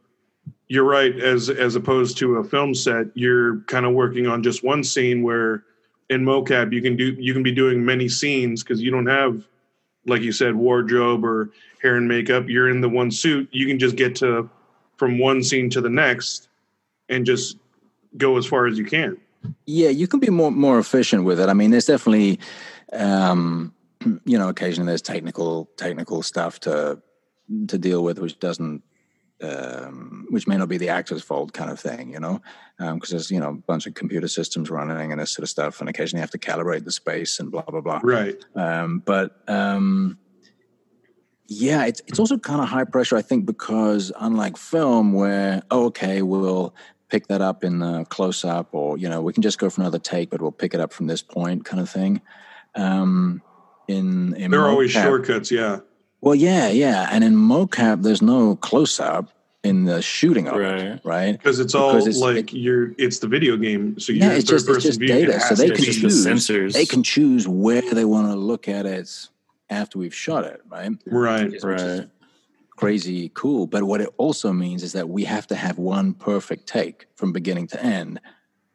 [0.68, 4.62] you're right as as opposed to a film set you're kind of working on just
[4.62, 5.64] one scene where
[6.10, 9.44] in mocap you can do you can be doing many scenes because you don't have
[10.06, 11.50] like you said wardrobe or
[11.82, 12.48] hair and makeup.
[12.48, 13.48] You're in the one suit.
[13.52, 14.48] You can just get to
[14.96, 16.48] from one scene to the next
[17.08, 17.56] and just
[18.16, 19.16] go as far as you can.
[19.66, 21.48] Yeah, you can be more more efficient with it.
[21.48, 22.40] I mean, there's definitely,
[22.92, 23.72] um,
[24.24, 27.00] you know, occasionally there's technical technical stuff to
[27.68, 28.82] to deal with, which doesn't,
[29.42, 32.40] um, which may not be the actor's fault, kind of thing, you know,
[32.78, 35.80] because there's you know a bunch of computer systems running and this sort of stuff,
[35.80, 38.00] and occasionally you have to calibrate the space and blah blah blah.
[38.02, 40.18] right Um, but um,
[41.48, 45.86] yeah, it's it's also kind of high pressure, I think, because unlike film, where oh,
[45.86, 46.74] okay, we'll
[47.08, 49.80] pick that up in the close up, or you know, we can just go for
[49.80, 52.20] another take, but we'll pick it up from this point, kind of thing.
[52.74, 53.42] Um,
[53.88, 55.80] in in there are always mocap- shortcuts yeah
[56.20, 59.30] Well, yeah, yeah, and in mocap, there's no close up
[59.62, 61.00] in the shooting of it, Right.
[61.04, 61.32] right?
[61.32, 64.48] because it's all Because it's- like you're it's the video game so Yeah, you're it's
[64.48, 66.26] just it's just data, so they can just the choose.
[66.26, 66.72] sensors.
[66.72, 69.10] They can choose where they want to look at it
[69.70, 70.92] after we've shot it, right?
[71.06, 72.08] right which is Right.
[72.76, 73.66] crazy cool.
[73.66, 77.32] But what it also means is that we have to have one perfect take from
[77.32, 78.20] beginning to end.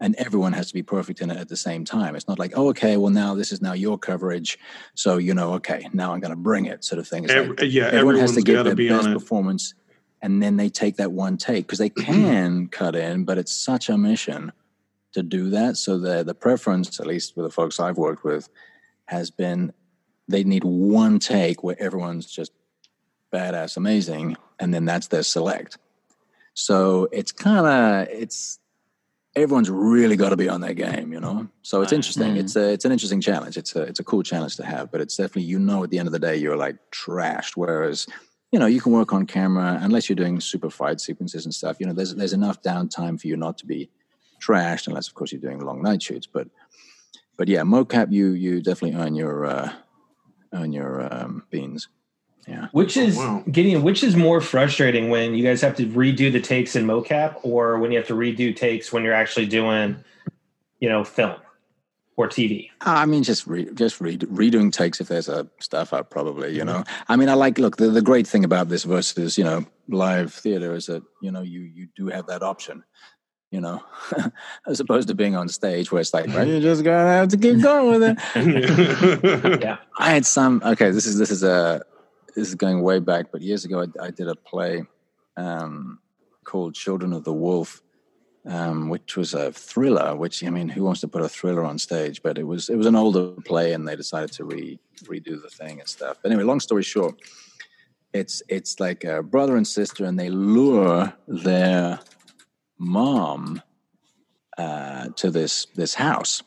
[0.03, 2.17] And everyone has to be perfect in it at the same time.
[2.17, 4.59] It's not like, oh, okay, well, now this is now your coverage.
[4.95, 7.23] So, you know, okay, now I'm going to bring it, sort of thing.
[7.23, 9.73] It's Ev- like yeah everyone has to give their be best performance.
[10.21, 13.87] And then they take that one take because they can cut in, but it's such
[13.87, 14.51] a mission
[15.13, 15.77] to do that.
[15.77, 18.49] So, the, the preference, at least with the folks I've worked with,
[19.05, 19.71] has been
[20.27, 22.51] they need one take where everyone's just
[23.31, 25.77] badass amazing and then that's their select
[26.53, 28.59] so it's kind of it's
[29.35, 31.47] everyone's really got to be on their game you know?
[31.61, 32.35] So it's interesting.
[32.35, 32.39] Mm.
[32.39, 33.57] it's a it's an interesting challenge.
[33.57, 35.99] It's a it's a cool challenge to have but it's definitely you know at the
[35.99, 37.53] end of the day you're like trashed.
[37.55, 38.07] Whereas
[38.51, 41.77] you know you can work on camera unless you're doing super fight sequences and stuff
[41.79, 43.89] you know there's there's enough downtime for you not to be
[44.39, 46.27] trashed unless of course you're doing long night shoots.
[46.27, 46.47] But
[47.37, 49.73] but yeah mocap you you definitely earn your uh
[50.53, 51.87] earn your um beans
[52.47, 53.43] yeah Which oh, is wow.
[53.49, 53.83] Gideon?
[53.83, 57.79] Which is more frustrating when you guys have to redo the takes in mocap, or
[57.79, 60.03] when you have to redo takes when you're actually doing,
[60.79, 61.35] you know, film
[62.15, 62.69] or TV?
[62.85, 66.55] Uh, I mean, just re- just read, redoing takes if there's a stuff up, probably.
[66.55, 69.43] You know, I mean, I like look the, the great thing about this versus you
[69.43, 72.83] know live theater is that you know you you do have that option.
[73.51, 73.83] You know,
[74.67, 77.37] as opposed to being on stage where it's like well, you're just gonna have to
[77.37, 79.59] keep going with it.
[79.61, 79.77] Yeah.
[79.99, 80.61] I had some.
[80.65, 81.83] Okay, this is this is a
[82.35, 84.83] this is going way back, but years ago I, I did a play
[85.37, 85.99] um,
[86.43, 87.81] called Children of the Wolf,
[88.45, 90.15] um, which was a thriller.
[90.15, 92.21] Which I mean, who wants to put a thriller on stage?
[92.21, 95.49] But it was it was an older play, and they decided to re redo the
[95.49, 96.17] thing and stuff.
[96.21, 97.15] But anyway, long story short,
[98.13, 101.99] it's it's like a brother and sister, and they lure their
[102.77, 103.61] mom
[104.57, 106.43] uh, to this this house,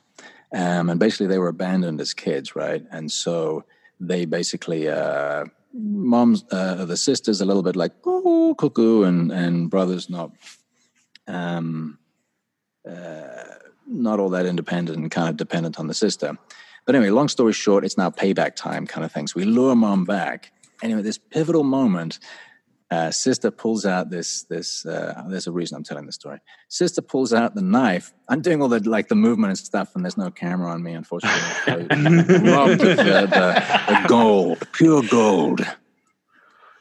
[0.53, 2.85] um, and basically they were abandoned as kids, right?
[2.91, 3.65] And so
[3.99, 9.71] they basically uh, mom's uh, the sister's a little bit like oh cuckoo, and and
[9.71, 10.33] brother's not
[11.27, 11.99] um,
[12.89, 13.45] uh,
[13.87, 16.37] not all that independent and kind of dependent on the sister.
[16.85, 19.27] But anyway, long story short, it's now payback time kind of thing.
[19.27, 20.53] So we lure mom back.
[20.83, 22.19] Anyway, this pivotal moment,
[22.91, 24.87] uh, sister pulls out this this.
[24.87, 26.39] Uh, there's a reason I'm telling this story.
[26.69, 28.13] Sister pulls out the knife.
[28.29, 30.93] I'm doing all the like the movement and stuff, and there's no camera on me,
[30.93, 31.41] unfortunately.
[32.51, 35.67] robbed of the, the, the gold, pure gold.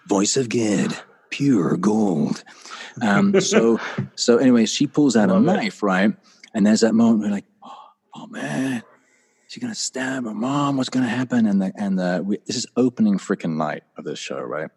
[0.08, 0.94] Voice of Gid,
[1.32, 2.44] pure gold.
[3.02, 3.80] Um, so,
[4.15, 5.46] so anyway, she pulls out a Love it.
[5.46, 6.15] knife, right?
[6.54, 7.46] And there's that moment where like,
[8.15, 8.84] oh man,
[9.48, 10.78] is he gonna stab her mom?
[10.78, 11.48] What's gonna happen?
[11.48, 14.70] And the and the we, this is opening freaking night of this show, right?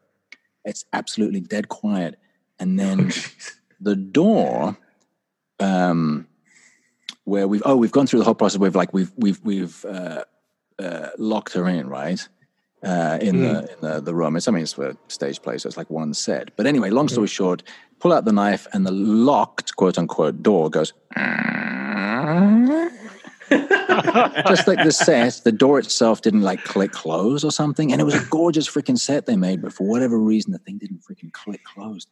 [0.64, 2.18] It's absolutely dead quiet,
[2.58, 3.12] and then
[3.80, 4.76] the door,
[5.60, 6.26] um,
[7.24, 8.58] where we've oh we've gone through the whole process.
[8.58, 10.24] We've like we've we've we've uh,
[10.78, 12.26] uh, locked her in, right?
[12.82, 14.36] Uh, in the in the, the room.
[14.36, 16.56] It's I mean it's a stage play, so it's like one set.
[16.56, 17.62] But anyway, long story short,
[17.98, 20.92] pull out the knife, and the locked quote unquote door goes.
[23.50, 28.04] Just like the set, the door itself didn't like click close or something, and it
[28.04, 31.32] was a gorgeous freaking set they made, but for whatever reason, the thing didn't freaking
[31.32, 32.08] click closed.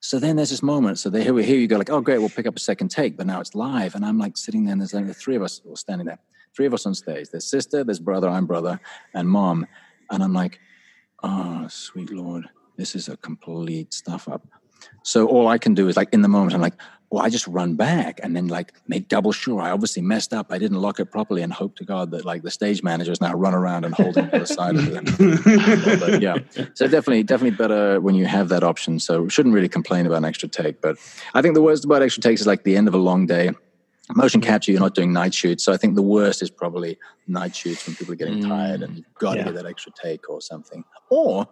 [0.00, 0.98] So then there's this moment.
[0.98, 2.88] So they, here, we, here you go, like, oh great, we'll pick up a second
[2.88, 5.36] take, but now it's live, and I'm like sitting there, and there's like the three
[5.36, 6.18] of us all standing there,
[6.54, 7.28] three of us on stage.
[7.30, 8.80] There's sister, there's brother, I'm brother,
[9.14, 9.66] and mom,
[10.10, 10.58] and I'm like,
[11.22, 14.46] oh sweet lord, this is a complete stuff up.
[15.02, 17.46] So all I can do is like in the moment, I'm like, well, I just
[17.48, 19.60] run back and then like make double sure.
[19.60, 20.46] I obviously messed up.
[20.50, 23.34] I didn't lock it properly and hope to God that like the stage managers now
[23.34, 26.00] run around and hold it to the side of it.
[26.00, 26.38] but yeah,
[26.74, 29.00] so definitely, definitely better when you have that option.
[29.00, 30.80] So shouldn't really complain about an extra take.
[30.80, 30.98] But
[31.34, 33.50] I think the worst about extra takes is like the end of a long day.
[34.14, 35.64] Motion capture, you're not doing night shoots.
[35.64, 38.48] So I think the worst is probably night shoots when people are getting mm.
[38.48, 39.44] tired and you've got to Yeah.
[39.46, 40.84] get that extra take or something.
[41.10, 41.48] Or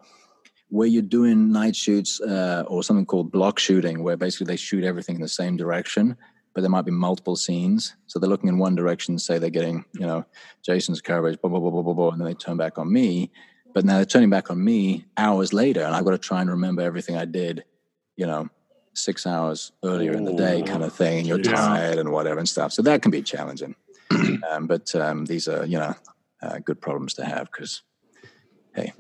[0.71, 4.85] where you're doing night shoots uh, or something called block shooting, where basically they shoot
[4.85, 6.17] everything in the same direction,
[6.55, 7.95] but there might be multiple scenes.
[8.07, 10.25] So they're looking in one direction, say they're getting, you know,
[10.65, 13.31] Jason's coverage, blah, blah, blah, blah, blah, blah, and then they turn back on me.
[13.75, 16.51] But now they're turning back on me hours later, and I've got to try and
[16.51, 17.65] remember everything I did,
[18.17, 18.49] you know,
[18.95, 21.55] six hours earlier in the day kind of thing, and you're Yeah.
[21.55, 22.73] tired and whatever and stuff.
[22.73, 23.75] So that can be challenging.
[24.51, 25.95] um, but um, these are, you know,
[26.43, 27.83] uh, good problems to have because,
[28.75, 28.93] hey,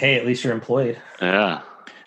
[0.00, 0.96] Hey, at least you're employed.
[1.20, 1.60] Yeah.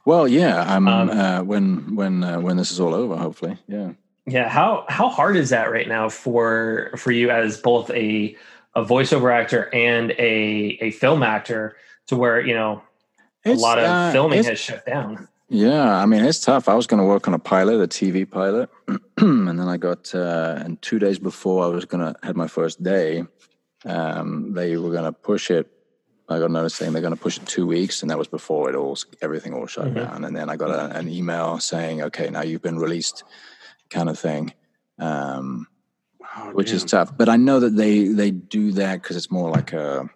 [0.03, 0.63] Well, yeah.
[0.67, 3.59] I'm Um, uh, when when uh, when this is all over, hopefully.
[3.67, 3.91] Yeah.
[4.25, 8.35] Yeah, how how hard is that right now for for you as both a
[8.73, 11.75] a voiceover actor and a a film actor
[12.07, 12.81] to where you know
[13.45, 15.27] a lot of uh, filming has shut down.
[15.49, 16.67] Yeah, I mean it's tough.
[16.67, 18.71] I was going to work on a pilot, a TV pilot,
[19.17, 22.47] and then I got uh, and two days before I was going to had my
[22.47, 23.23] first day,
[23.85, 25.69] um, they were going to push it.
[26.29, 28.27] I got a notice saying they're going to push it two weeks, and that was
[28.27, 29.95] before it all everything all shut Mhm.
[29.95, 30.23] down.
[30.23, 33.23] And then I got a, an email saying, "Okay, now you've been released,"
[33.89, 34.53] kind of thing.
[34.99, 35.67] Um,
[36.35, 37.15] Oh, which is tough.
[37.15, 40.09] But I know that they they do that because it's more like a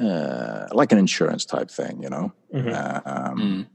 [0.00, 2.32] uh, like an insurance type thing, you know.
[2.52, 3.06] Mhm.
[3.06, 3.66] Um, Mm.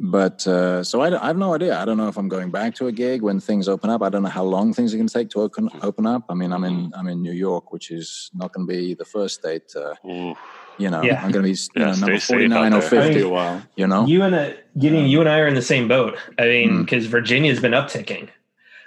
[0.00, 1.76] But uh, so I, I have no idea.
[1.76, 4.00] I don't know if I'm going back to a gig when things open up.
[4.00, 6.22] I don't know how long things are going to take to open open up.
[6.28, 9.04] I mean, I'm in I'm in New York, which is not going to be the
[9.04, 9.74] first state.
[9.74, 10.36] Uh, Ooh.
[10.78, 11.16] You know, Yeah.
[11.22, 12.96] I'm going to be you Yeah, know, number stay 49 or 50.
[12.98, 13.62] I mean- a while.
[13.76, 16.16] You know, You and a, Gideon, you and I are in the same boat.
[16.38, 16.84] I mean, Mm.
[16.84, 18.28] because Virginia's been upticking,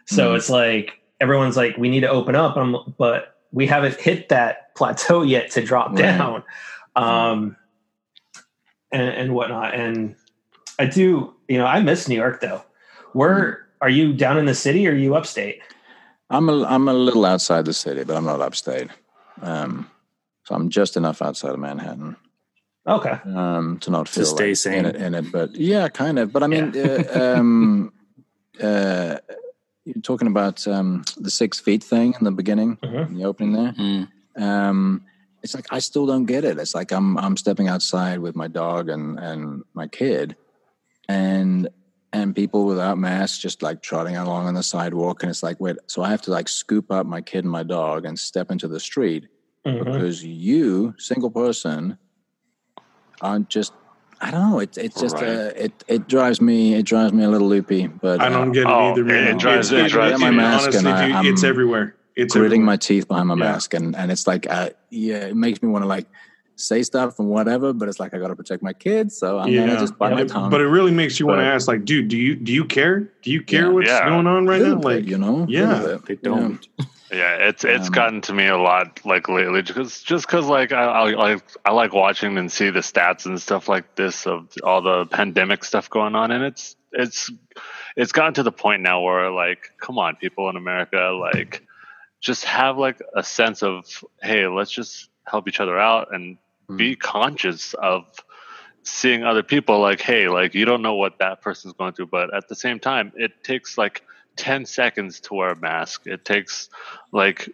[0.06, 0.38] so Mm.
[0.38, 4.73] it's like everyone's like, we need to open up, um, but we haven't hit that
[4.75, 5.97] plateau yet to drop Right.
[5.99, 6.43] down,
[6.95, 7.56] um,
[8.91, 9.73] and, and whatnot.
[9.75, 10.15] And
[10.80, 12.63] I do, you know, I miss New York though.
[13.13, 14.88] Where are you down in the city?
[14.88, 15.60] or Are you upstate?
[16.30, 18.88] I'm a I'm a little outside the city, but I'm not upstate.
[19.41, 19.89] Um,
[20.43, 22.15] so I'm just enough outside of Manhattan.
[22.88, 23.19] Okay.
[23.25, 24.86] um, to not feel to stay like sane.
[24.86, 25.32] in it, in it.
[25.32, 26.34] But yeah, kind of.
[26.34, 27.93] But I mean, uh, um,
[28.62, 29.17] uh,
[29.86, 33.10] you're talking about um, the six feet thing in the beginning, Mhm.
[33.10, 33.73] in the opening there.
[33.73, 34.08] Mm.
[34.41, 35.04] Um,
[35.43, 36.58] it's like I still don't get it.
[36.58, 40.36] It's like I'm I'm stepping outside with my dog and and my kid,
[41.08, 41.67] and
[42.13, 45.77] and people without masks just like trotting along on the sidewalk, and it's like wait,
[45.88, 48.67] so I have to like scoop up my kid and my dog and step into
[48.67, 49.27] the street
[49.65, 49.86] Mhm.
[49.86, 51.97] because you, single person,
[53.21, 53.74] aren't just.
[54.24, 54.60] I don't know.
[54.60, 55.24] It it just Right.
[55.28, 57.88] uh, it it drives me it drives me a little loopy.
[57.88, 59.28] But I don't uh, get it Oh, either, man.
[59.36, 61.95] it drives- it drives dude, me- mask honestly, and I- dude, I'm it's everywhere.
[62.15, 62.65] It's gritting everywhere.
[62.65, 63.39] my teeth behind my Yeah.
[63.52, 66.06] mask, and and it's like uh, yeah, it makes me want to like
[66.56, 67.74] say stuff and whatever.
[67.74, 70.21] But it's like I got to protect my kids, so I'm gonna just bite my
[70.21, 70.52] It- tongue.
[70.52, 73.10] but it really makes you want to ask, like, dude, do you do you care?
[73.24, 73.69] Do you care Yeah.
[73.69, 74.08] what's Yeah.
[74.10, 74.82] going on right Little now?
[74.89, 75.97] Like, you know, yeah.
[76.06, 76.67] They don't.
[77.12, 80.71] Yeah, it's it's Um, gotten to me a lot like lately because just because like
[80.71, 84.47] I, I like I like watching and see the stats and stuff like this of
[84.63, 87.30] all the pandemic stuff going on and it's it's
[87.97, 91.63] it's gotten to the point now where like come on people in America like
[92.21, 93.86] just have like a sense of
[94.21, 96.38] hey let's just help each other out and
[96.78, 98.06] be conscious of
[98.84, 102.34] seeing other people like hey like you don't know what that person's going through but
[102.34, 104.02] at the same time it takes like
[104.37, 106.69] 10 seconds to wear a mask it takes
[107.11, 107.49] like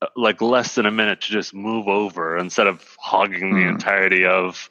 [0.00, 3.68] uh, like less than a minute to just move over instead of hogging the Hmm.
[3.70, 4.68] entirety of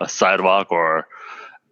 [0.00, 1.06] a sidewalk or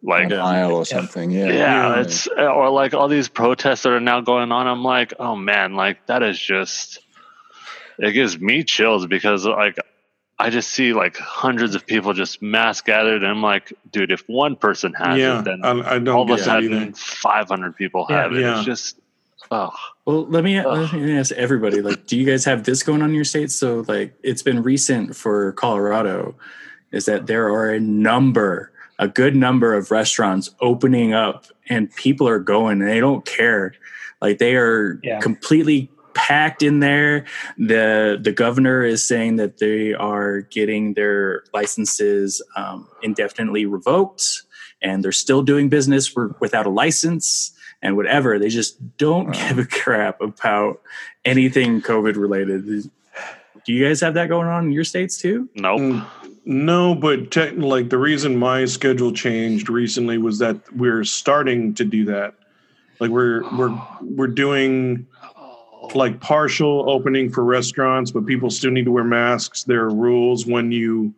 [0.02, 1.30] like An aisle or something.
[1.30, 5.14] Yeah, yeah, it's or like all these protests that are now going on i'm like
[5.18, 7.00] oh man like that is just
[7.98, 9.76] it gives me chills because like
[10.40, 14.22] I just see like hundreds of people just mass gathered, and I'm like, dude, if
[14.28, 16.74] one person has yeah, it, then I, I don't all of a get that either.
[16.78, 18.22] sudden 500 people Yeah.
[18.22, 18.40] have it.
[18.42, 18.56] Yeah.
[18.58, 19.00] It's just,
[19.50, 19.72] oh,
[20.04, 20.66] Well, let me, Ugh.
[20.66, 21.82] let me ask everybody.
[21.82, 23.54] Like, do you guys have this going on in your states?
[23.56, 26.36] So, like, it's been recent for Colorado,
[26.92, 28.70] is that there are a number,
[29.00, 33.74] a good number of restaurants opening up, and people are going, and they don't care.
[34.22, 35.18] Like, they are Yeah.
[35.20, 37.24] completely packed in there.
[37.56, 44.42] the The governor is saying that they are getting their licenses um, indefinitely revoked,
[44.82, 47.52] and they're still doing business for, without a license
[47.82, 48.38] and whatever.
[48.38, 49.48] They just don't Wow.
[49.48, 50.80] give a crap about
[51.24, 52.66] anything COVID related.
[53.64, 55.48] Do you guys have that going on in your states too?
[55.54, 55.80] nope.
[55.80, 56.06] Mm,
[56.44, 61.84] No, but tech, like the reason my schedule changed recently was that we're starting to
[61.84, 62.34] do that.
[63.00, 65.06] Like we're we're we're doing
[65.94, 69.64] like partial opening for restaurants, but people still need to wear masks.
[69.64, 71.14] There are rules when you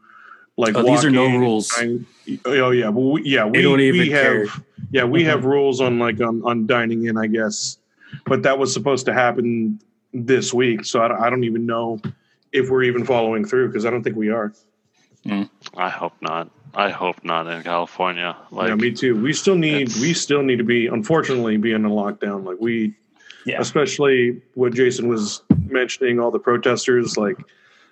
[0.57, 0.77] like.
[0.77, 1.73] Oh, these walk are no rules.
[1.77, 2.01] I-
[2.45, 4.47] oh yeah, well, we, yeah, we, They don't even we have care.
[4.91, 5.49] yeah we have mm-hmm.
[5.49, 7.79] rules on like on on dining in, I guess,
[8.27, 9.81] but that was supposed to happen
[10.13, 12.01] this week, so I don't, I don't even know
[12.53, 14.53] if we're even following through because I don't think we are.
[15.25, 15.49] Mm.
[15.77, 16.51] I hope not.
[16.75, 18.37] I hope not in California.
[18.51, 19.21] Like, yeah, me too.
[19.21, 22.45] We still need we still need to be unfortunately be in a lockdown.
[22.45, 22.95] Like we
[23.51, 23.61] Yeah.
[23.61, 27.37] especially what Jason was mentioning, all the protesters, like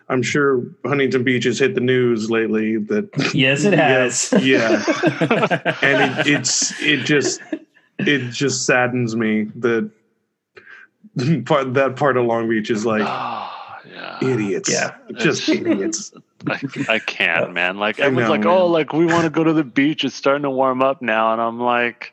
[0.08, 4.32] I'm sure Huntington Beach has hit the news lately that Yes, it has.
[4.40, 4.82] Yeah.
[5.82, 7.40] and it, it's it just
[7.98, 9.90] it just saddens me that
[11.44, 13.50] part that part of Long Beach is like oh,
[13.92, 14.18] yeah.
[14.22, 14.70] idiots.
[14.70, 14.94] Yeah.
[15.16, 16.12] Just It's- idiots.
[16.46, 17.78] I, I can't, man.
[17.78, 18.48] Like I everyone's know, like, man.
[18.48, 20.04] oh, like we want to go to the beach.
[20.04, 22.12] It's starting to warm up now, and I'm like,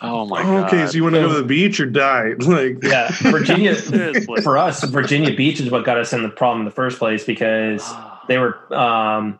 [0.00, 0.66] oh my god.
[0.66, 2.34] okay, so you want to go to the beach or die?
[2.40, 3.74] Like yeah, Virginia.
[4.42, 7.24] For us, Virginia Beach is what got us in the problem in the first place
[7.24, 7.88] because
[8.28, 9.38] they were um,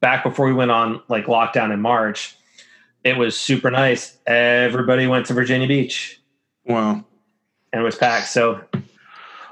[0.00, 2.36] back before we went on like lockdown in March.
[3.04, 4.16] It was super nice.
[4.26, 6.20] Everybody went to Virginia Beach
[6.64, 7.04] wow.
[7.72, 8.28] and it was packed.
[8.28, 8.60] So,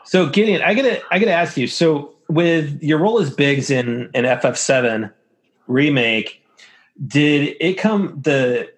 [0.04, 1.66] so Gideon, I gotta, I gotta ask you.
[1.66, 5.12] So, with your role as Biggs in in FF7
[5.66, 6.42] remake,
[7.06, 8.73] did it come the?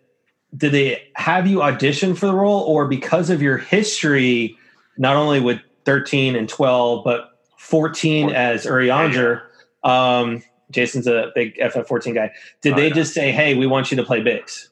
[0.56, 4.56] Did they have you audition for the role, or because of your history,
[4.96, 9.42] not only with 13 and 12, but 14 as Urianger?
[9.84, 12.32] Um, Jason's a big FF14 guy.
[12.62, 12.94] Did Oh, they yeah.
[12.94, 14.70] just say, "Hey, we want you to play Biggs"?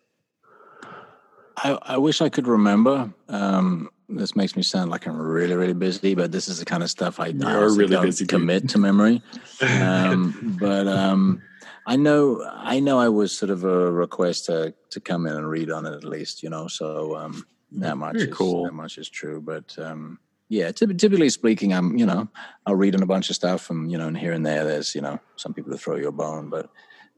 [1.59, 3.13] I, I wish I could remember.
[3.29, 6.83] Um, this makes me sound like I'm really, really busy, but this is the kind
[6.83, 8.29] of stuff I, I really don't busy, dude.
[8.41, 9.23] commit to memory.
[9.63, 11.41] Um, but um,
[11.87, 15.49] I know, I know, I was sort of a request to to come in and
[15.49, 16.69] read on it at least, you know.
[16.69, 18.65] So um, that much Very is cool.
[18.65, 19.41] that much is true.
[19.41, 20.19] But um,
[20.49, 22.29] yeah, typ- typically speaking, I'm you know
[22.67, 24.95] I'll read on a bunch of stuff, and you know, and here and there, there's
[24.95, 26.71] you know some people to throw you a bone, but.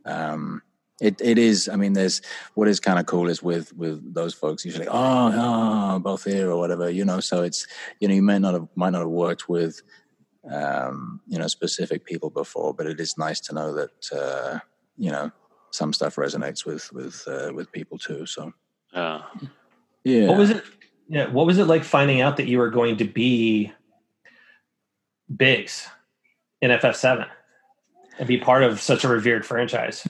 [0.05, 0.63] Um,
[1.01, 1.69] it, it is.
[1.69, 2.23] I mean, there's
[2.55, 4.89] what is kind of cool is with with those folks usually.
[4.89, 4.95] Oh,
[5.35, 7.21] oh, both here or whatever, you know.
[7.21, 7.67] So it's
[8.01, 9.83] you know you may not have might not have worked with
[10.51, 14.59] um, you know specific people before, but it is nice to know that uh,
[14.97, 15.31] you know
[15.71, 18.27] some stuff resonates with with uh, with people too.
[18.27, 18.53] So
[18.93, 19.23] yeah.
[20.05, 20.65] yeah, What was it?
[21.09, 23.73] Yeah, what was it like finding out that you were going to be
[25.35, 25.87] Biggs
[26.61, 27.27] in FF7
[28.19, 30.07] and be part of such a revered franchise?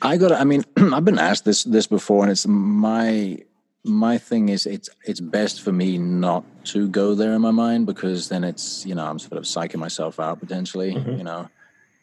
[0.00, 0.32] I got.
[0.32, 3.38] I mean, I've been asked this this before, and it's my
[3.84, 7.86] my thing is it's it's best for me not to go there in my mind
[7.86, 10.94] because then it's you know I'm sort of psyching myself out potentially.
[10.94, 11.18] Mhm.
[11.18, 11.50] You know,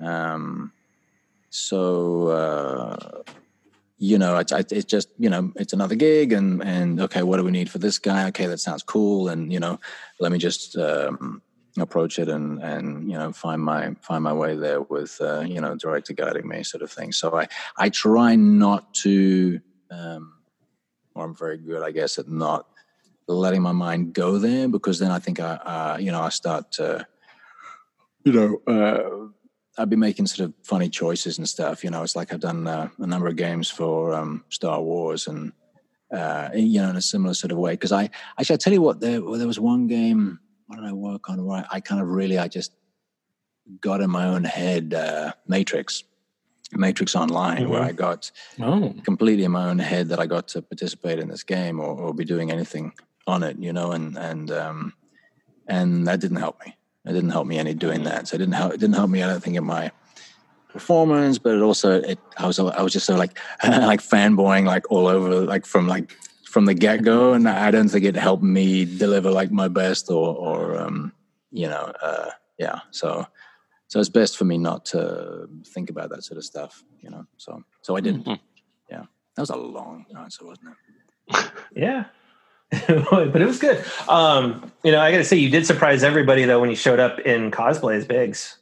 [0.02, 0.74] um,
[1.50, 3.22] so uh,
[3.98, 7.44] you know it's it's just you know it's another gig and and okay, what do
[7.46, 8.28] we need for this guy?
[8.28, 9.80] Okay, that sounds cool, and you know,
[10.20, 10.78] let me just.
[10.78, 11.42] Um,
[11.78, 15.62] approach it and and you know find my find my way there with uh, you
[15.62, 20.39] know director guiding me sort of thing so i i try not to um
[21.16, 22.68] or i'm very good i guess at not
[23.28, 26.72] letting my mind go there because then i think i uh you know i start
[26.72, 27.06] to
[28.24, 32.16] you know uh i'd be making sort of funny choices and stuff you know it's
[32.16, 35.52] like i've done uh, a number of games for um star wars and
[36.12, 38.82] uh you know in a similar sort of way because i actually i tell you
[38.82, 40.40] what there there was one game
[40.70, 41.44] what did I work on?
[41.46, 42.76] Where I, I kind of really, I just
[43.82, 46.04] got in my own head, uh, Matrix,
[46.74, 47.88] Matrix Online, where Mhm.
[47.88, 51.44] I got Oh, completely in my own head that I got to participate in this
[51.44, 52.94] game or, or be doing anything
[53.28, 54.94] on it, you know, and and um,
[55.68, 56.76] and that didn't help me.
[57.06, 58.28] It didn't help me any doing that.
[58.28, 58.74] So it didn't help.
[58.74, 59.24] It didn't help me.
[59.24, 59.92] I don't think in my
[60.70, 62.20] performance, but it also it.
[62.38, 66.12] I was I was just so like like fanboying like all over like from like
[66.46, 70.10] from the get go, and I don't think it helped me deliver like my best
[70.12, 71.14] or or um,
[71.52, 72.80] you know uh, yeah.
[72.92, 73.26] So
[73.90, 77.26] so it's best for me not to think about that sort of stuff, you know.
[77.38, 78.26] So so I didn't.
[78.26, 78.40] Mhm.
[78.90, 79.04] Yeah,
[79.36, 81.52] that was a long answer, wasn't it?
[81.76, 82.06] Yeah.
[82.88, 83.84] but it was good.
[84.08, 87.00] Um, you know, I got to say, you did surprise everybody though when you showed
[87.00, 88.60] up in cosplay as Biggs.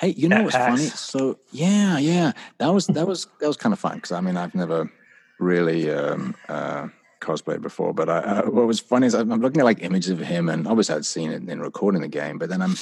[0.00, 0.86] Hey, you know At what's funny?
[0.86, 4.36] So yeah, yeah, that was that was that was kind of fun because I mean
[4.36, 4.90] I've never
[5.38, 6.88] really um, uh,
[7.20, 10.10] cosplayed before, but I, uh, what was funny is I'm I'm looking at like images
[10.10, 12.74] of him, and obviously I'd seen it in recording the game, but then I'm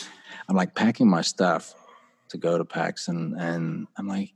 [0.48, 1.74] I'm like packing my stuff
[2.30, 4.32] to go to PAX, and and I'm like,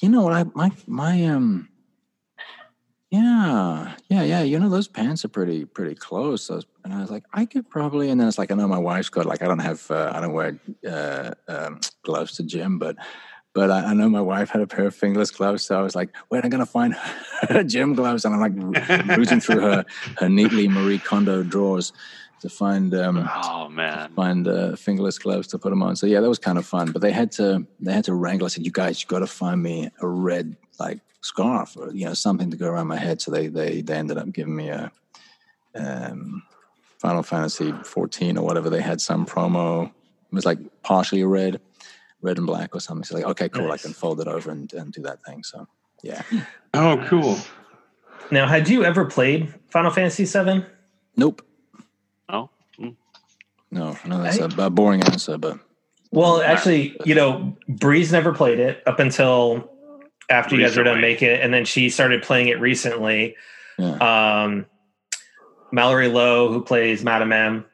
[0.00, 1.68] you know what, I my my um.
[3.10, 4.42] Yeah, yeah, yeah.
[4.42, 6.48] You know those pants are pretty, pretty close.
[6.48, 8.10] Those, and I was like, I could probably.
[8.10, 10.20] And then it's like, I know my wife's got like, I don't have, uh, I
[10.20, 12.96] don't wear uh, um, gloves to gym, but
[13.54, 15.94] but I, I know my wife had a pair of fingerless gloves, so I was
[15.94, 16.96] like, where am I gonna find
[17.48, 18.24] her gym gloves?
[18.24, 19.84] And I'm like rooting through her
[20.18, 21.92] her neatly Marie Kondo drawers
[22.44, 24.10] to find um, Oh man.
[24.14, 25.96] find uh, fingerless gloves to put them on.
[25.96, 26.92] So yeah, that was kind of fun.
[26.92, 28.46] But they had to they had to wrangle.
[28.46, 32.04] I said, you guys, you got to find me a red like scarf or you
[32.06, 33.20] know something to go around my head.
[33.20, 34.92] So they they they ended up giving me a
[35.74, 36.42] um,
[36.98, 38.70] Final Fantasy 14 or whatever.
[38.70, 39.86] They had some promo.
[39.86, 39.92] It
[40.32, 41.60] was like partially red,
[42.22, 43.04] red and black or something.
[43.04, 43.68] So like, okay, cool.
[43.68, 43.84] Nice.
[43.84, 45.42] I can fold it over and, and do that thing.
[45.44, 45.66] So
[46.02, 46.22] yeah,
[46.74, 47.36] Oh, cool.
[48.30, 50.64] Now, had you ever played Final Fantasy VII?
[51.16, 51.42] nope.
[53.74, 54.04] Mm.
[54.06, 55.58] No, no, that's a, a boring answer, but
[56.12, 59.70] Well, actually, you know, Breeze never played it up until
[60.30, 61.12] after you guys were done Recently.
[61.12, 63.36] making it, and then she started playing it recently.
[63.78, 64.42] yeah.
[64.44, 64.66] Um,
[65.72, 67.64] Mallory Lowe, who plays Madame M,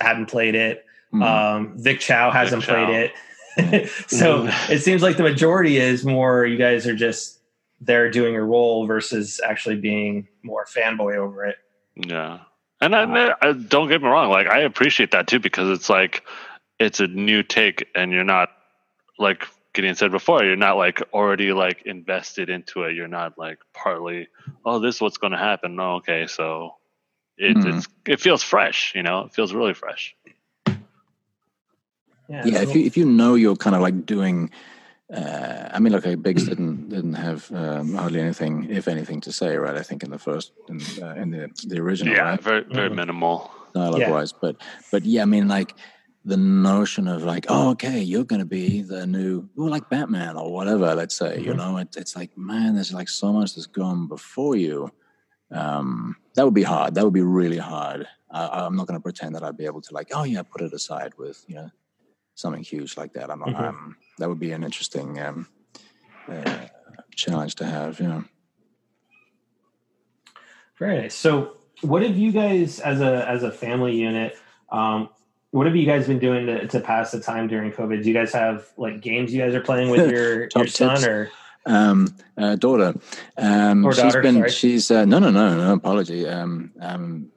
[0.00, 0.84] hadn't played it.
[1.12, 1.22] Mhm.
[1.24, 2.86] Um, Vic Chow hasn't Chow.
[2.86, 3.10] played
[3.56, 3.88] it.
[4.06, 7.40] so it seems like the majority is more you guys are just
[7.80, 11.56] there doing a role versus actually being more fanboy over it.
[11.96, 12.38] Yeah,
[12.80, 14.30] and I, uh, I don't get me wrong.
[14.30, 16.24] Like I appreciate that too because it's like
[16.78, 18.50] it's a new take, and you're not
[19.18, 20.44] like Gideon said before.
[20.44, 22.94] You're not like already like invested into it.
[22.94, 24.28] You're not like partly.
[24.64, 25.76] Oh, this is what's going to happen.
[25.76, 26.76] No, okay, so
[27.36, 27.68] it hmm.
[27.68, 28.92] it's it feels fresh.
[28.94, 30.14] You know, it feels really fresh.
[32.28, 34.50] Yeah, yeah, so- if you if you know you're kind of like doing,
[35.14, 39.32] uh, I mean, look, like Biggs didn't didn't have um, hardly anything, if anything, to
[39.32, 39.76] say, right?
[39.76, 42.42] I think in the first in, uh, in the the original, Yeah, right?
[42.42, 42.96] very very Mhm.
[42.96, 43.50] minimal.
[43.74, 44.10] dialogue Yeah.
[44.10, 44.56] wise, but
[44.90, 45.74] but yeah, I mean, like
[46.24, 50.36] the notion of like, oh, okay, you're going to be the new, well, like Batman
[50.36, 50.94] or whatever.
[50.94, 51.56] Let's say, you Mhm.
[51.56, 54.90] know, it, it's like, man, there's like so much that's gone before you.
[55.50, 56.94] Um, that would be hard.
[56.94, 58.06] That would be really hard.
[58.30, 60.60] I, I'm not going to pretend that I'd be able to like, oh yeah, put
[60.60, 61.70] it aside with you know
[62.38, 63.30] something huge like that.
[63.30, 63.40] I'm.
[63.40, 63.60] Mhm.
[63.60, 65.48] Um, that would be an interesting um,
[66.30, 66.66] uh,
[67.14, 67.98] challenge to have.
[68.00, 68.24] You know.
[70.78, 71.14] Very nice.
[71.14, 74.38] So, what have you guys, as a as a family unit,
[74.70, 75.08] um,
[75.50, 78.02] what have you guys been doing to, to pass the time during COVID?
[78.02, 81.06] Do you guys have like games you guys are playing with your your son, tips.
[81.06, 81.30] or
[81.66, 82.94] um, uh, daughter.
[83.36, 84.50] Um, Or she's daughter, been, sorry.
[84.50, 86.26] she's uh, no, no, no, no apology.
[86.26, 87.30] Um, um,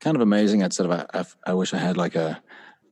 [0.00, 0.62] kind of amazing.
[0.62, 2.40] I'd sort of, I, I wish I had like a,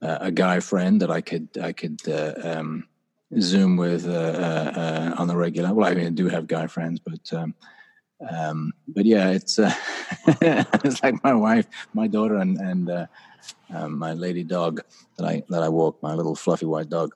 [0.03, 2.69] a a guy friend that I could, I could uh, um,
[3.39, 5.73] Zoom with uh, uh, uh, on the regular.
[5.73, 7.25] Well, I mean, I do have guy friends, but.
[7.39, 7.55] Um,
[8.29, 9.73] um, but yeah, it's uh,
[10.85, 13.05] it's like my wife, my daughter, and and uh,
[13.73, 14.81] um, my lady dog
[15.17, 17.09] that I that I walk, my little fluffy white dog.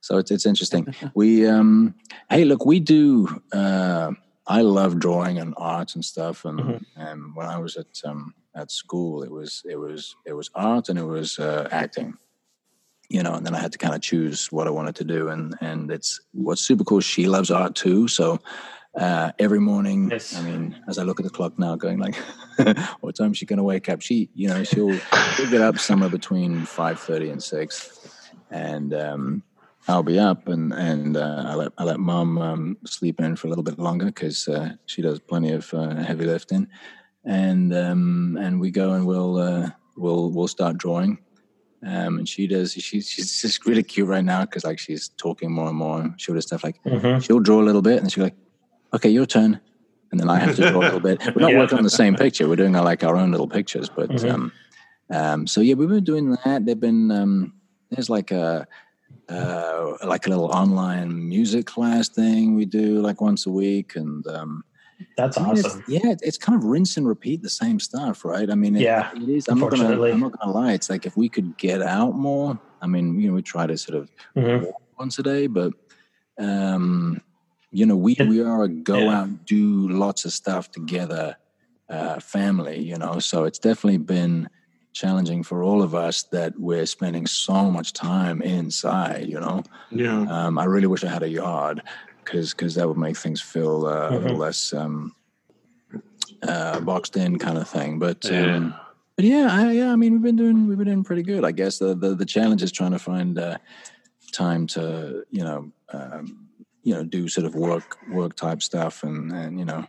[0.00, 0.86] So it's it's interesting.
[1.14, 1.94] we um,
[2.28, 3.40] hey, look, we do.
[3.52, 4.12] Uh,
[4.46, 6.80] I love drawing and art and stuff, and Mhm.
[6.96, 10.88] and when I was at um, at school, it was it was it was art
[10.90, 12.18] and it was uh, acting.
[13.10, 15.28] You know, and then I had to kind of choose what I wanted to do,
[15.28, 17.00] and and it's what's super cool.
[17.00, 18.38] She loves art too, so
[18.94, 20.10] uh, every morning.
[20.10, 20.36] Yes.
[20.36, 22.16] I mean, as I look at the clock now, going like,
[23.00, 24.00] what time is she going to wake up?
[24.00, 24.96] She, you know, she'll,
[25.34, 29.42] she'll get up somewhere between five thirty and six, and um,
[29.88, 33.46] I'll be up, and and uh, I let I let mom um, sleep in for
[33.46, 36.68] a little bit longer because uh, she does plenty of uh, heavy lifting,
[37.24, 41.18] and um, and we go and we'll uh, we'll we'll start drawing.
[41.86, 42.72] Um, and she does.
[42.74, 46.14] She's she's just really cute right now because like she's talking more and more.
[46.18, 47.22] She'll do stuff like Mhm.
[47.22, 48.36] she'll draw a little bit, and then she'll be like,
[48.92, 49.58] "Okay, your turn,"
[50.10, 51.18] and then I have to draw a little bit.
[51.34, 51.58] We're not Yeah.
[51.58, 52.46] working on the same picture.
[52.48, 54.30] We're doing our, like our own little pictures, but Mhm.
[54.30, 54.52] um,
[55.10, 56.66] um, so yeah, we've been doing that.
[56.66, 57.54] There've been um,
[57.90, 58.66] there's like a
[59.30, 64.26] uh, like a little online music class thing we do like once a week, and
[64.26, 64.64] um,
[65.16, 65.84] that's I mean, it's- awesome.
[65.88, 68.48] yeah, it's kind of rinse and repeat the same stuff, right?
[68.50, 69.48] I mean, it, Yeah, it is.
[69.48, 70.00] I'm not gonna.
[70.02, 70.72] I'm not gonna lie.
[70.72, 72.58] It's like if we could get out more.
[72.82, 74.62] I mean, you know, we try to sort of Mhm.
[74.64, 75.72] walk once a day, but
[76.38, 77.20] um,
[77.70, 79.20] you know, we we are a go Yeah.
[79.20, 81.36] out, do lots of stuff together,
[81.88, 82.80] uh, family.
[82.82, 84.48] You know, so it's definitely been
[84.92, 89.28] challenging for all of us that we're spending so much time inside.
[89.28, 90.22] You know, Yeah.
[90.22, 91.82] um, I really wish I had a yard
[92.24, 95.14] because because that would make things feel uh, a little less um,
[96.42, 97.98] uh, boxed in kind of thing.
[97.98, 98.56] But Yeah.
[98.56, 98.74] um,
[99.16, 99.92] but yeah, I, yeah.
[99.92, 101.44] I mean, we've been doing we've been doing pretty good.
[101.44, 103.58] I guess the the, the challenge is trying to find uh,
[104.32, 106.48] time to you know um,
[106.82, 109.84] you know do sort of work work type stuff and and you know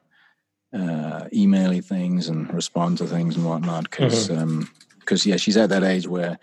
[0.74, 4.30] uh, emailing things and respond to things and whatnot because
[5.00, 6.38] because yeah she's at that age where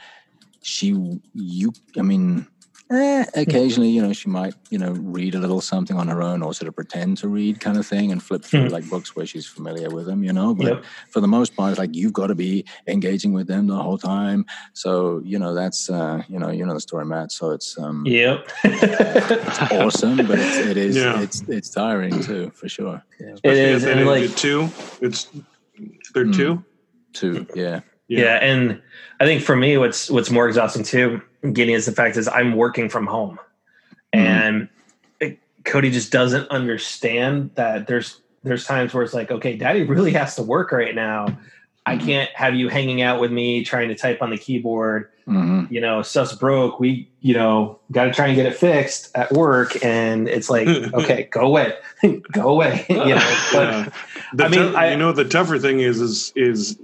[0.62, 0.88] she
[1.34, 2.46] you I mean
[2.90, 6.42] eh, occasionally you know she might you know read a little something on her own
[6.42, 8.70] or sort of pretend to read kind of thing and flip through Mhm.
[8.70, 10.84] like books where she's familiar with them you know but Yep.
[11.10, 13.98] for the most part it's like you've got to be engaging with them the whole
[13.98, 17.78] time so you know that's uh you know you know the story Matt so it's
[17.78, 18.48] um Yep.
[19.72, 21.20] awesome but it's, it is Yeah.
[21.20, 24.68] it's it's tiring too for sure it Especially is, at that and like at two.
[25.00, 25.28] It's
[26.14, 26.34] they're Mm.
[26.36, 26.64] two.
[27.12, 28.36] too yeah yeah.
[28.42, 28.80] and
[29.20, 31.20] I think for me, what's what's more exhausting too,
[31.52, 33.38] getting is the fact is I'm working from home,
[34.14, 34.18] Mhm.
[34.20, 34.68] and
[35.20, 40.12] it, Cody just doesn't understand that there's there's times where it's like, okay, Daddy really
[40.12, 41.26] has to work right now.
[41.86, 42.06] I Mhm.
[42.06, 45.08] can't have you hanging out with me trying to type on the keyboard.
[45.26, 46.78] hmm You know, stuff's broke.
[46.80, 50.66] We, you know, got to try and get it fixed at work, and it's like,
[50.94, 51.74] okay, go away,
[52.32, 52.86] go away.
[52.88, 53.92] you know, but
[54.38, 54.44] Yeah.
[54.44, 56.78] I mean, tou- I- you know, the tougher thing is is is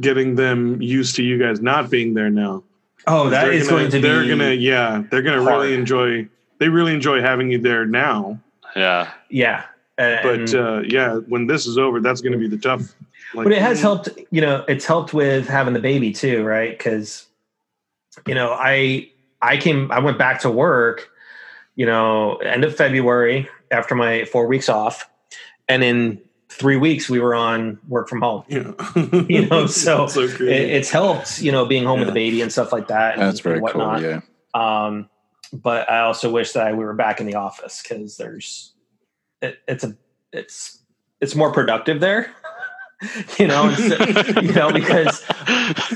[0.00, 2.62] getting them used to you guys not being there now.
[3.08, 4.08] Oh, that is They're is gonna- going to be.
[4.08, 5.62] They're gonna, yeah, they're gonna hard.
[5.62, 6.28] really enjoy.
[6.58, 8.40] They really enjoy having you there now.
[8.76, 9.10] Yeah.
[9.30, 9.64] yeah,
[9.96, 12.82] and- But uh, yeah, when this is over, that's going to be the tough.
[13.34, 16.70] Like, but it has helped you know it's helped with having the baby too right
[16.70, 17.26] because
[18.26, 19.06] you know i
[19.42, 21.10] i came i went back to work
[21.76, 25.10] you know end of february after my four weeks off
[25.68, 26.18] and in
[26.50, 28.72] three weeks we were on work from home Yeah.
[29.28, 32.50] You know, so so it, it's helped you know being home with the baby and
[32.52, 34.20] stuff like that and, that's very and cool whatnot yeah
[34.54, 35.08] um
[35.52, 38.72] but i also wish that we were back in the office because there's
[39.42, 39.96] it, it's a
[40.32, 40.78] it's
[41.20, 42.30] it's more productive there
[43.38, 43.68] you know
[44.42, 45.22] you know because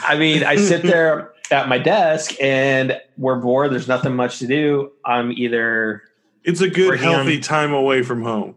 [0.05, 3.73] I mean, I sit there at my desk and we're bored.
[3.73, 4.93] There's nothing much to do.
[5.05, 6.03] I'm either
[6.45, 8.57] it's a good, working on- healthy time away from home.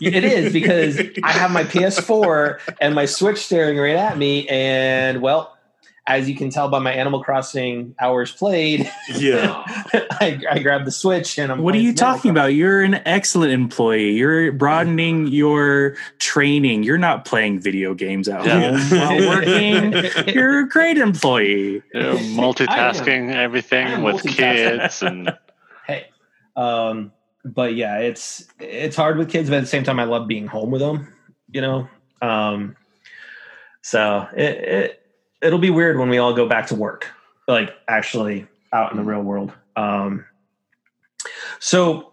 [0.00, 5.20] It is because I have my PS4 and my Switch staring right at me, and
[5.20, 5.56] well,
[6.06, 9.62] as you can tell by my Animal Crossing hours played, Yeah.
[10.20, 11.58] I, I grabbed the Switch and I'm.
[11.62, 12.54] What are you talking about?
[12.54, 14.12] You're an excellent employee.
[14.12, 16.82] You're broadening your training.
[16.82, 18.76] You're not playing video games at Yeah.
[18.78, 19.94] home while working.
[20.34, 21.82] You're a great employee.
[21.94, 24.36] You know, multitasking everything I am with multitasking.
[24.80, 25.38] kids and
[25.86, 26.06] hey,
[26.56, 27.12] um,
[27.44, 30.46] but yeah, it's it's hard with kids, but at the same time, I love being
[30.46, 31.12] home with them.
[31.50, 31.88] You know,
[32.20, 32.76] um,
[33.82, 35.02] so it, it
[35.42, 37.08] it'll be weird when we all go back to work,
[37.48, 39.52] like actually out in the real world.
[39.76, 40.24] Um,
[41.58, 42.12] so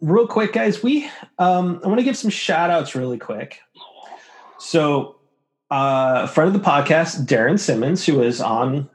[0.00, 3.60] real quick, guys, we um, I want to give some shout outs really quick.
[4.58, 5.16] So,
[5.70, 8.88] uh, friend of the podcast, Darren Simmons, who was on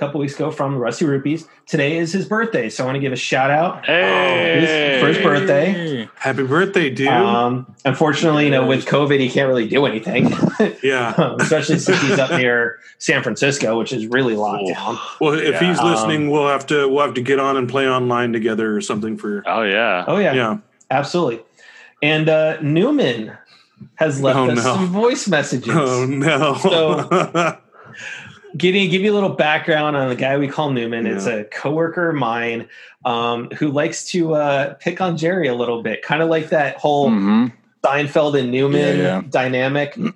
[0.00, 1.46] couple weeks ago from Rusty Rupees.
[1.66, 5.18] Today is his birthday, so I want to give a shout out hey, for his
[5.18, 6.08] birthday.
[6.16, 7.08] Happy birthday, dude.
[7.08, 10.30] Um, unfortunately, you know, with COVID, he can't really do anything,
[10.82, 11.34] yeah.
[11.40, 14.98] especially since he's up near San Francisco, which is really locked down.
[15.20, 15.68] Well, if Yeah.
[15.68, 18.74] he's Um, listening, we'll have to we'll have to get on and play online together
[18.74, 19.42] or something for.
[19.46, 20.04] Oh yeah.
[20.08, 20.56] Oh yeah, Yeah.
[20.90, 21.40] absolutely.
[22.02, 23.32] And uh, Newman
[23.96, 24.62] has left Oh, us no.
[24.62, 25.74] some voice messages.
[25.74, 26.54] Oh no.
[26.54, 27.58] So-
[28.56, 31.06] Getting give you a little background on the guy we call Newman.
[31.06, 31.34] It's Yeah.
[31.34, 32.68] a coworker of mine
[33.04, 36.76] um, who likes to uh, pick on Jerry a little bit, kind of like that
[36.76, 37.46] whole hmm
[37.82, 39.22] Seinfeld and Newman Yeah, yeah.
[39.28, 39.96] dynamic.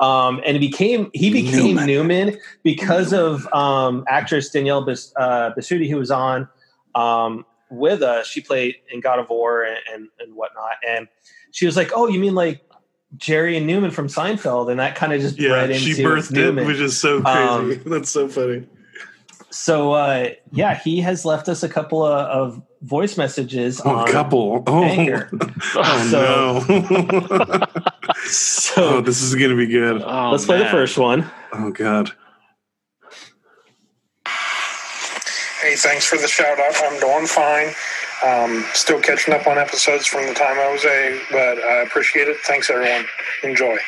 [0.00, 1.86] Um, and he became he became Newman.
[1.86, 6.48] Newman, because of um, actress Danielle Bas- uh, who was on
[6.94, 8.26] um, with us.
[8.26, 11.08] She played in God of War and, and and whatnot, and
[11.52, 12.62] she was like, "Oh, you mean like
[13.16, 16.32] Jerry and Newman from Seinfeld?" And that kind of just yeah, bred into she birthed
[16.32, 16.64] Newman.
[16.64, 17.38] it, which is so crazy.
[17.38, 18.66] Um, That's so funny.
[19.50, 24.08] so uh, yeah, he has left us a couple of, of voice messages Oh, on
[24.08, 24.62] a couple.
[24.66, 25.28] Oh, Anchor.
[25.74, 26.06] oh
[28.10, 28.14] no.
[28.24, 30.02] So oh, this is gonna be good.
[30.02, 31.30] Oh, let's play the first one.
[31.52, 32.12] Oh god.
[35.62, 36.74] Hey, thanks for the shout out.
[36.84, 37.74] I'm doing fine.
[38.26, 42.28] Um, still catching up on episodes from the time I was a, but I appreciate
[42.28, 42.36] it.
[42.44, 43.06] Thanks, everyone.
[43.42, 43.78] Enjoy.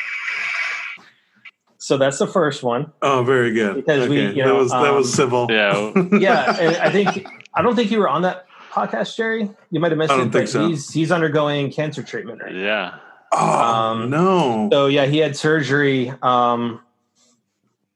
[1.77, 2.93] So that's the first one.
[3.01, 3.75] Oh, very good.
[3.75, 5.47] Because we, Okay, you that know, was that um, was civil.
[5.49, 5.91] Yeah.
[6.17, 9.49] yeah, and I think I don't think you were on that podcast, Jerry.
[9.69, 10.67] You might have missed I don't it, think but so.
[10.67, 12.59] he's he's undergoing cancer treatment right now.
[12.61, 12.97] Yeah.
[13.33, 14.69] oh um, no.
[14.71, 16.79] So yeah, he had surgery um,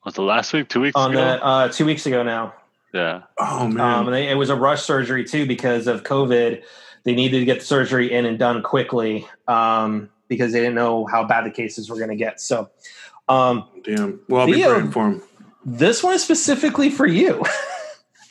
[0.06, 0.68] Was it last week?
[0.68, 1.22] Two weeks on ago?
[1.22, 2.54] that uh, two weeks ago now.
[2.94, 3.24] Yeah.
[3.38, 3.80] Oh man.
[3.80, 6.64] Um, and they, it was a rush surgery too because of COVID.
[7.04, 11.06] They needed to get the surgery in and done quickly um, because they didn't know
[11.06, 12.42] how bad the cases were going to get.
[12.42, 12.70] So
[13.30, 14.20] um, Damn.
[14.28, 15.22] Well, I'll be Theo- praying for him.
[15.66, 17.44] this one is specifically for you.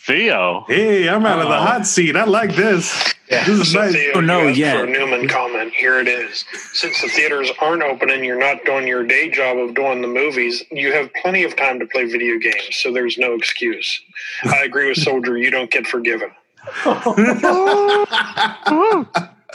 [0.06, 0.64] Theo.
[0.68, 2.16] Hey, I'm out of the hot seat.
[2.16, 3.14] I like this.
[3.28, 3.92] This is So nice.
[3.92, 4.80] Theo, Oh, no, yeah.
[4.80, 6.44] For Newman comment, here it is.
[6.72, 10.08] Since the theaters aren't open and you're not doing your day job of doing the
[10.08, 14.00] movies, you have plenty of time to play video games, so there's no excuse.
[14.44, 15.36] I agree with Soldier.
[15.36, 16.30] You don't get forgiven.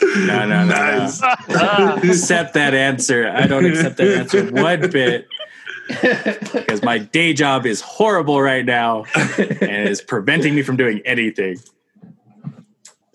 [0.02, 1.22] No, no, no, Nice.
[1.22, 1.96] no.
[2.04, 3.30] accept that answer.
[3.30, 5.28] I don't accept that answer one bit
[5.88, 11.60] because my day job is horrible right now and is preventing me from doing anything.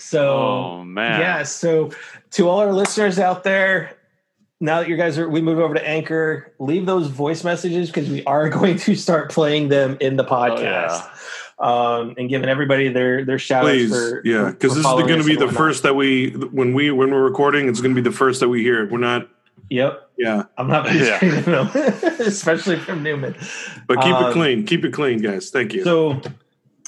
[0.07, 1.21] So Oh man.
[1.21, 1.91] yeah, so
[2.33, 3.97] to all our listeners out there,
[4.61, 8.09] now that you guys are we move over to Anchor, leave those voice messages because
[8.09, 11.11] we are going to start playing them in the podcast.
[11.59, 15.19] Um, and giving everybody their their shout outs Please, for yeah, because this is going
[15.21, 17.67] to be the first that we when we when we're recording.
[17.67, 18.87] It's going to be the first that we hear.
[18.91, 19.27] We're not.
[19.71, 21.19] Yep, Yeah, I'm not Yeah.
[21.23, 21.41] yeah.
[21.41, 21.67] them,
[22.21, 23.35] especially from Newman.
[23.89, 24.67] but keep Um, it clean.
[24.67, 25.49] Keep it clean, guys.
[25.51, 25.83] Thank you.
[25.83, 26.21] So,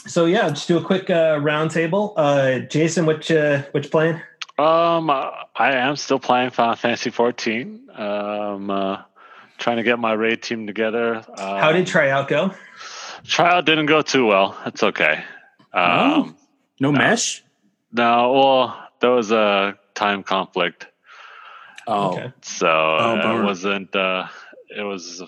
[0.07, 2.14] so yeah, just do a quick uh, round table.
[2.16, 4.22] Uh, Jason, which uh, which plane?
[4.59, 7.88] Um, uh, I am still playing Final Fantasy 14.
[7.96, 9.03] Um, uh,
[9.59, 11.24] trying to get my raid team together.
[11.36, 12.53] Uh, How did tryout go?
[13.24, 14.57] tryout didn't go too well?
[14.66, 15.22] It's okay.
[15.72, 16.36] Um,
[16.80, 17.44] No mesh?
[17.92, 20.86] no, well, there was a time conflict,
[21.86, 22.32] Oh, Okay.
[22.42, 23.94] so Oh, it wasn't.
[23.94, 24.26] Uh,
[24.76, 25.22] it was.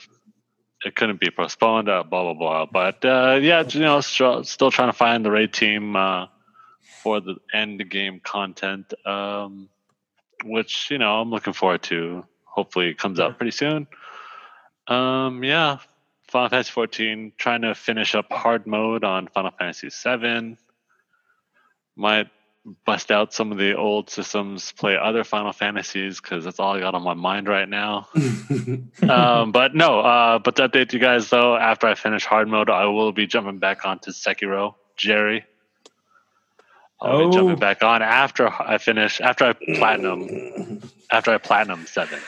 [0.84, 1.88] It couldn't be postponed.
[1.88, 2.66] Uh, blah blah blah.
[2.66, 6.26] But uh, yeah, you know, still, still trying to find the raid team uh,
[7.02, 9.68] for the end game content, um,
[10.44, 12.24] which you know I'm looking forward to.
[12.44, 13.86] Hopefully, it comes out pretty soon.
[14.86, 15.78] Um, yeah,
[16.28, 17.32] Final Fantasy 14.
[17.36, 20.56] Trying to finish up hard mode on Final Fantasy 7.
[21.96, 22.28] Might
[22.84, 26.80] bust out some of the old systems, play other Final Fantasies because that's all I
[26.80, 28.08] got on my mind right now
[29.08, 32.68] um, but no, uh, but to update you guys though, after I finish hard mode,
[32.70, 35.44] I will be jumping back onto Sekiro, Jerry.
[37.00, 37.30] I'll Oh.
[37.30, 42.20] be jumping back on after I finish, after I platinum, after I platinum seven.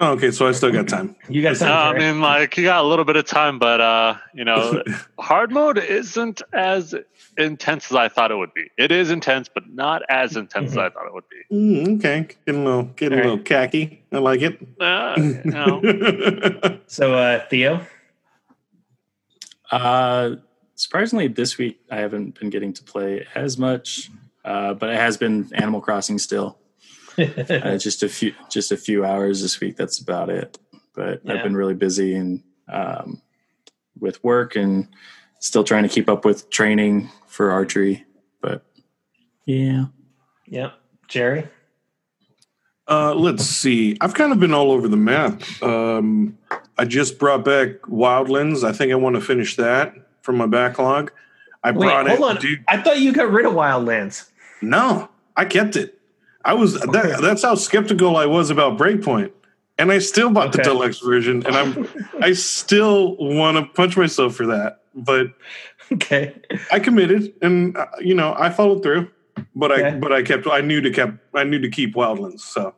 [0.00, 1.14] Oh, okay, so I still got time.
[1.28, 4.16] You guys, No, I mean, like you got a little bit of time, but uh,
[4.34, 4.82] you know,
[5.18, 6.94] hard mode isn't as
[7.38, 8.70] intense as I thought it would be.
[8.76, 11.54] It is intense, but not as intense as I thought it would be.
[11.54, 14.04] Mm, okay, getting a little getting a little khaki.
[14.12, 14.58] I like it.
[14.80, 17.86] Uh, you know, so uh, Theo.
[19.70, 20.36] Uh,
[20.74, 24.10] surprisingly, this week I haven't been getting to play as much,
[24.44, 26.58] uh, but it has been Animal Crossing still.
[27.18, 29.76] Uh, just a few, just a few hours this week.
[29.76, 30.58] That's about it.
[30.94, 31.34] But Yeah.
[31.34, 33.20] I've been really busy and um,
[33.98, 34.88] with work and
[35.40, 38.04] still trying to keep up with training for archery.
[38.40, 38.64] But
[39.46, 39.86] yeah,
[40.46, 40.74] Yep,
[41.08, 41.48] Jerry.
[42.86, 43.96] Uh, let's see.
[44.00, 45.42] I've kind of been all over the map.
[45.62, 46.36] Um,
[46.76, 48.62] I just brought back Wildlands.
[48.62, 51.10] I think I want to finish that from my backlog.
[51.62, 52.36] I Wait, brought hold it, on.
[52.42, 52.64] dude.
[52.68, 54.28] I thought you got rid of Wildlands.
[54.60, 55.93] No, I kept it.
[56.44, 59.32] I was that, that's how skeptical I was about Breakpoint,
[59.78, 61.88] and I still bought the deluxe version, and I'm
[62.20, 64.80] I still want to punch myself for that.
[64.94, 65.28] But
[65.92, 66.34] Okay.
[66.72, 69.10] I committed, and uh, you know I followed through.
[69.54, 72.74] But I but I kept I knew to kept I knew to keep Wildlands, so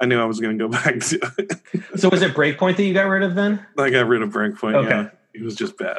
[0.00, 1.58] I knew I was going to go back to.
[1.96, 3.64] So was it Breakpoint that you got rid of then?
[3.78, 4.74] I got rid of Breakpoint.
[4.74, 4.88] Okay.
[4.88, 5.98] Yeah, it was just bad.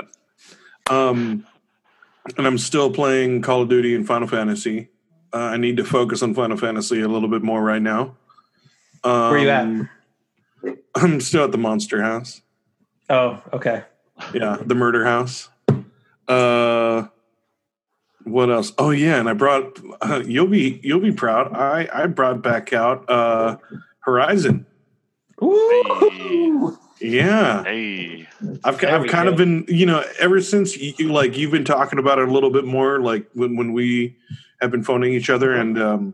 [0.90, 1.46] Um,
[2.38, 4.90] and I'm still playing Call of Duty and Final Fantasy.
[5.38, 8.16] Uh, I need to focus on Final Fantasy a little bit more right now.
[9.04, 10.76] Um, Where you at?
[10.96, 12.42] I'm still at the Monster House.
[13.08, 13.84] Oh, okay.
[14.34, 15.50] Yeah, the Murder House.
[16.28, 17.04] Uh,
[18.24, 18.74] what else?
[18.80, 19.78] Oh yeah, and I brought.
[20.02, 21.54] Uh, you'll be you'll be proud.
[21.56, 23.58] I I brought back out uh,
[24.00, 24.66] Horizon.
[25.44, 26.78] Ooh.
[27.00, 27.64] Yeah.
[27.64, 28.28] hey,
[28.64, 31.52] I've, There I've we kind of been, you know, ever since you, you- like you've
[31.52, 34.18] been talking about it a little bit more, like when, when we
[34.62, 36.14] have been phoning each other, and um,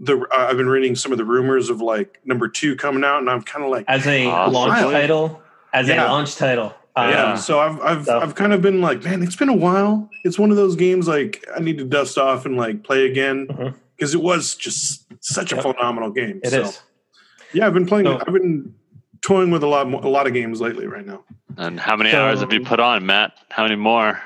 [0.00, 3.18] the uh, I've been reading some of the rumors of like number two coming out,
[3.18, 4.52] and I'm kind of like, As a Awesome.
[4.54, 4.90] launch Wow.
[4.90, 5.42] title.
[5.72, 6.06] As Yeah.
[6.06, 6.74] a launch title.
[6.96, 7.34] Um, yeah.
[7.34, 10.08] So I've I've so- I've kind of been like, man, it's been a while.
[10.24, 13.48] It's one of those games like I need to dust off and like play again
[13.96, 15.64] because it was just such a Yep.
[15.64, 16.40] phenomenal game.
[16.44, 16.74] It is.
[16.76, 16.80] so,
[17.52, 18.06] Yeah, I've been playing.
[18.06, 18.74] So- I've been
[19.22, 21.24] toying with a lot more, a lot of games lately right now.
[21.56, 23.32] and how many So- hours have you put on, Matt?
[23.50, 24.20] How many more?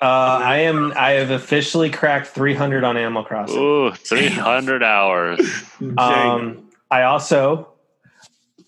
[0.00, 0.92] Uh, I am.
[0.96, 3.58] I have officially cracked 300 on Animal Crossing.
[3.58, 5.40] Ooh, 300 hours.
[5.96, 7.68] Um, I also,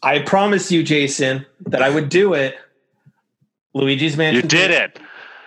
[0.02, 2.56] I promised you, Jason, that I would do it
[3.74, 4.42] Luigi's Mansion.
[4.42, 4.98] You did it.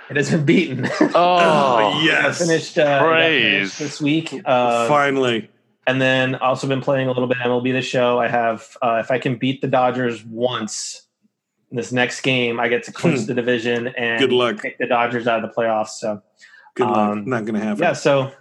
[0.09, 0.87] It has been beaten.
[1.15, 2.39] Oh, yes.
[2.39, 3.73] I finished, uh, Praise.
[3.73, 4.41] finished this week.
[4.45, 5.49] Uh, Finally.
[5.87, 8.19] and then also been playing a little bit MLB The Show.
[8.19, 11.04] I have, uh, if I can beat the Dodgers once
[11.75, 13.25] in this next game, I get to clinch Hmm.
[13.25, 14.61] the division and Good luck.
[14.61, 15.89] kick the Dodgers out of the playoffs.
[15.89, 16.21] So
[16.73, 16.97] Good luck.
[16.97, 17.83] Um, Not going to happen.
[17.83, 18.31] yeah, so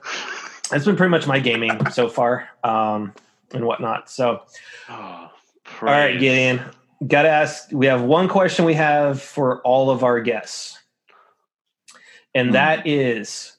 [0.70, 3.12] that's been pretty much my gaming so far um,
[3.52, 4.08] and whatnot.
[4.08, 4.42] So
[4.88, 5.30] Oh, all
[5.82, 6.12] right.
[6.20, 6.60] Gideon,
[7.08, 7.68] got to ask.
[7.72, 10.78] We have one question we have for all of our guests,
[12.36, 12.52] and Hmm.
[12.54, 13.53] that is,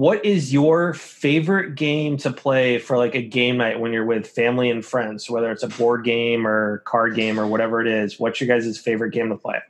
[0.00, 4.26] what is your favorite game to play for like a game night when you're with
[4.26, 8.18] family and friends, whether it's a board game or card game or whatever it is?
[8.18, 9.60] What's your guys' favorite game to play?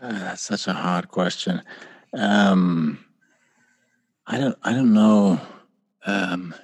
[0.00, 1.60] Ah, that's such a hard question.
[2.16, 3.04] Um,
[4.28, 4.56] I don't.
[4.62, 5.40] I don't know.
[6.06, 6.54] Um,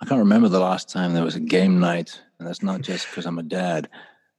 [0.00, 3.08] I can't remember the last time there was a game night, and that's not just
[3.10, 3.88] because I'm a dad.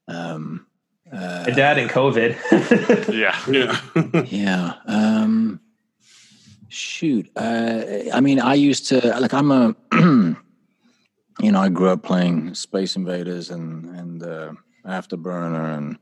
[0.08, 0.67] Um,
[1.12, 2.36] uh, My dad and COVID.
[3.14, 3.40] Yeah.
[3.50, 4.24] Yeah.
[4.30, 4.74] yeah.
[4.86, 5.60] Um,
[6.70, 7.30] shoot.
[7.36, 7.84] Uh,
[8.14, 9.34] I mean, I used to like.
[9.34, 9.76] I'm a.
[11.40, 14.52] you know, I grew up playing Space Invaders and and uh,
[14.86, 15.98] Afterburner and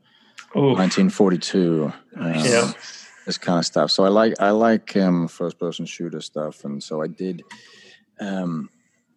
[0.56, 1.92] Ooh, 1942.
[2.16, 2.72] Um, Yeah.
[3.26, 3.90] This kind of stuff.
[3.90, 7.42] So I like I like um, first person shooter stuff, and so I did.
[8.20, 8.70] Um,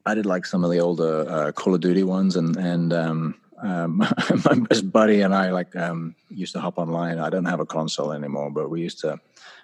[0.06, 3.36] I did like some of the older uh, Call of Duty ones, and and um,
[3.62, 3.98] um,
[4.46, 7.20] my best buddy and I like um, used to hop online.
[7.20, 9.20] I don't have a console anymore, but we used to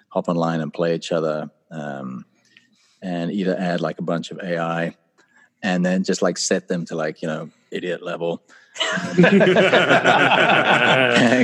[0.08, 2.24] hop online and play each other, um,
[3.02, 4.96] and either add like a bunch of AI,
[5.62, 8.42] and then just like set them to like you know idiot level.
[9.16, 9.24] keep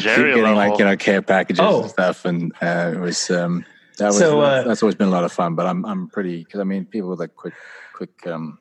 [0.02, 1.82] Jerry getting like you know care packages Oh.
[1.82, 3.64] and stuff, and uh, it was um,
[3.98, 5.54] that was So, uh, that's always been a lot of fun.
[5.54, 7.54] But I'm I'm pretty because I mean people with like quick
[7.94, 8.58] quick um,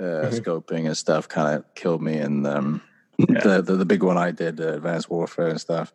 [0.00, 0.40] uh, Mhm.
[0.40, 2.82] scoping and stuff kind of killed me, and um,
[3.18, 3.40] Yeah.
[3.44, 5.92] the, the the big one I did uh, Advanced Warfare and stuff,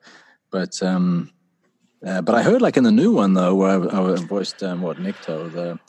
[0.51, 0.81] but.
[0.83, 1.31] um
[2.05, 4.81] uh, but I heard like in the new one though, where I, I voiced um,
[4.81, 5.79] what Nikto, the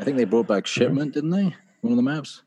[0.00, 1.54] I think they brought back shipment, didn't they?
[1.82, 2.42] One of the maps.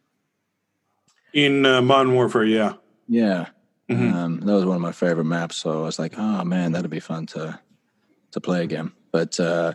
[1.34, 2.74] In uh, Modern Warfare, yeah.
[3.08, 3.50] Yeah,
[3.90, 4.14] Mhm.
[4.14, 5.58] um, that was one of my favorite maps.
[5.58, 7.60] So I was like, oh man, that'd be fun to
[8.32, 8.94] to play again.
[9.12, 9.74] But uh,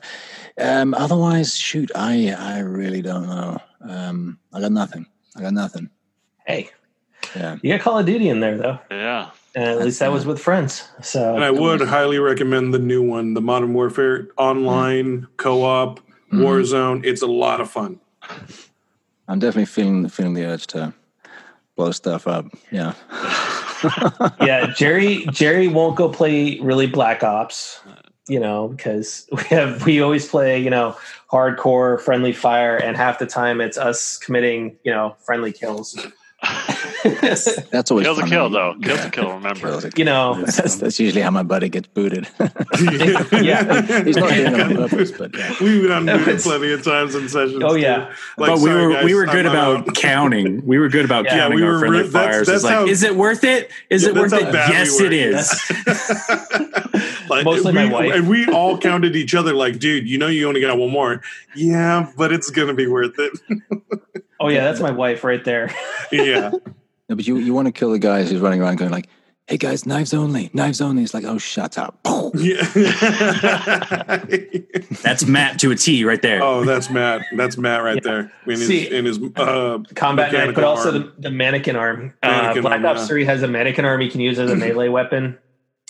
[0.58, 3.58] um, otherwise, shoot, I I really don't know.
[3.88, 5.06] Um, I got nothing.
[5.36, 5.90] I got nothing.
[6.46, 6.70] hey,
[7.34, 9.30] Yeah, you got Call of Duty in there though, Yeah.
[9.54, 10.86] and at least that was with friends.
[11.02, 16.00] So And I would highly recommend the new one, the Modern Warfare online co-op
[16.32, 16.40] Mhm.
[16.40, 17.04] Warzone.
[17.04, 17.98] It's a lot of fun.
[19.28, 20.92] I'm definitely feeling feeling the urge to
[21.76, 22.46] blow stuff up.
[22.70, 22.92] Yeah,
[24.40, 27.80] yeah, Jerry Jerry won't go play really Black Ops,
[28.28, 30.96] you know, because we have we always play, you know,
[31.30, 36.06] hardcore friendly fire, and half the time it's us committing, you know, friendly kills.
[37.70, 38.30] that's always Kill's a fun.
[38.30, 38.74] kill, though.
[38.82, 39.06] Kill's Yeah.
[39.06, 39.60] a kill, remember.
[39.68, 42.26] Kill's a you know, That's, that's usually how my buddy gets booted.
[43.42, 43.82] Yeah.
[44.04, 45.54] he's not doing it on purpose, but yeah.
[45.60, 47.62] We've been on No, muted it's- plenty of times in sessions.
[47.64, 48.12] Oh, yeah.
[48.38, 49.94] Like, but we were guys, we were I'm good about out.
[49.96, 50.64] counting.
[50.66, 52.46] We were good about Yeah, counting we our were friendly re- that's- fires.
[52.46, 53.70] that's it's like, how- is it worth it?
[53.90, 54.52] Is Yeah, it worth it?
[54.52, 55.50] bad we Yes, it is.
[57.28, 58.14] like, Mostly my we, wife.
[58.14, 61.22] And we all counted each other like, dude, you know you only got one more.
[61.54, 63.32] Yeah, but it's gonna be worth it.
[64.40, 65.74] Oh yeah, that's my wife right there.
[66.12, 66.50] yeah.
[67.08, 69.08] No, but you you want to kill the guys who's running around going like,
[69.46, 72.00] "Hey guys, knives only, knives only." It's like, "Oh, shut up!"
[72.36, 72.64] Yeah.
[75.02, 76.42] That's Matt to a T right there.
[76.42, 77.22] oh, that's Matt.
[77.36, 78.32] That's Matt right there.
[78.46, 82.14] In his See- in his uh Combat knife, Mechanical but also the, the mannequin arm.
[82.22, 83.06] uh, Black arm, Ops yeah.
[83.06, 85.38] 3 has a mannequin arm you can use as a melee weapon.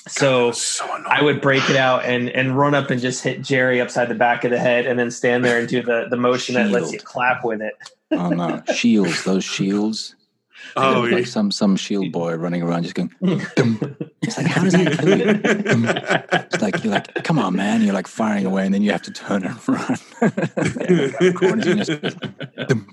[0.06, 0.84] So so.
[1.08, 4.14] I would break it out and and run up and just hit Jerry upside the
[4.14, 6.92] back of the head and then stand there and do the, the motion that lets
[6.92, 7.72] you clap with it.
[8.18, 10.16] Oh no, shields, those shields.
[10.76, 11.24] Oh, like yeah.
[11.30, 13.10] some some shield boy running around just going.
[13.54, 13.96] Dum.
[14.22, 16.38] It's like, how does that kill you?
[16.50, 17.82] it's like you're like, come on, man.
[17.82, 19.98] You're like firing away, and then you have to turn and run.
[21.20, 22.18] Yeah, corners, and just-
[22.68, 22.88] dum.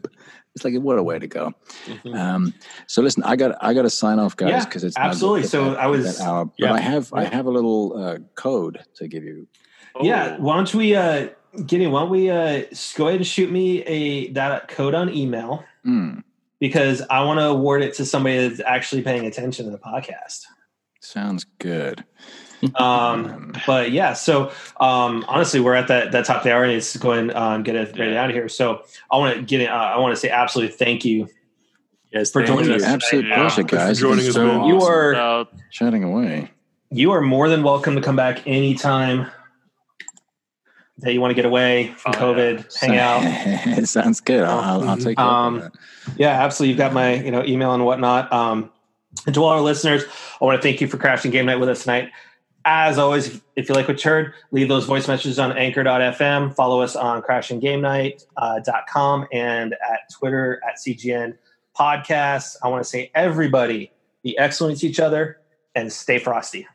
[0.53, 1.53] It's like what a way to go.
[2.13, 2.53] Um,
[2.87, 5.43] so listen, I got I got to sign off, guys, Yeah, because it's absolutely.
[5.43, 6.45] So I was- that hour.
[6.45, 6.73] But Yeah.
[6.73, 9.47] I have I have a little uh, code to give you.
[10.01, 10.43] Yeah, Oh.
[10.43, 11.29] why don't we uh
[11.65, 12.63] Gideon, why don't we uh
[12.95, 16.23] go ahead and shoot me a that code on email Mm,
[16.59, 20.41] because I want to award it to somebody that's actually paying attention to the podcast.
[21.01, 22.03] sounds good.
[22.75, 26.71] Um, but yeah, so um, honestly, we're at that that top of the hour, and
[26.73, 28.47] it's going um, get it ready out of here.
[28.47, 29.65] So I want to get it.
[29.69, 31.27] Uh, I want to say absolutely thank you.
[32.13, 32.75] yes, for joining you.
[32.75, 32.83] us.
[32.83, 33.35] Absolute Yeah.
[33.35, 33.99] pleasure, Thanks for guys.
[33.99, 34.65] joining us, been man.
[34.67, 36.51] You are Uh, chatting away.
[36.91, 39.25] you are more than welcome to come back anytime
[40.99, 43.21] that you want to get away from Oh, COVID, hang out.
[43.77, 44.43] it sounds good.
[44.43, 45.71] I'll, I'll, I'll take Um.
[46.17, 46.69] Yeah, absolutely.
[46.69, 48.31] You've got my you know email and whatnot.
[48.31, 48.71] Um,
[49.25, 50.03] And to all our listeners,
[50.41, 52.11] I want to thank you for crashing game night with us tonight.
[52.63, 56.55] As always, if you like what you heard, leave those voice messages on anchor.fm.
[56.55, 61.37] Follow us on crashinggamenight.com uh, and at Twitter at CGN
[61.77, 62.55] Podcasts.
[62.63, 63.91] I want to say, everybody,
[64.23, 65.39] be excellent to each other
[65.73, 66.67] and stay frosty.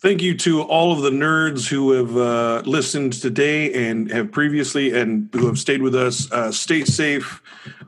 [0.00, 4.96] Thank you to all of the nerds who have uh, listened today and have previously
[4.96, 6.30] and who have stayed with us.
[6.30, 7.42] Uh, stay safe,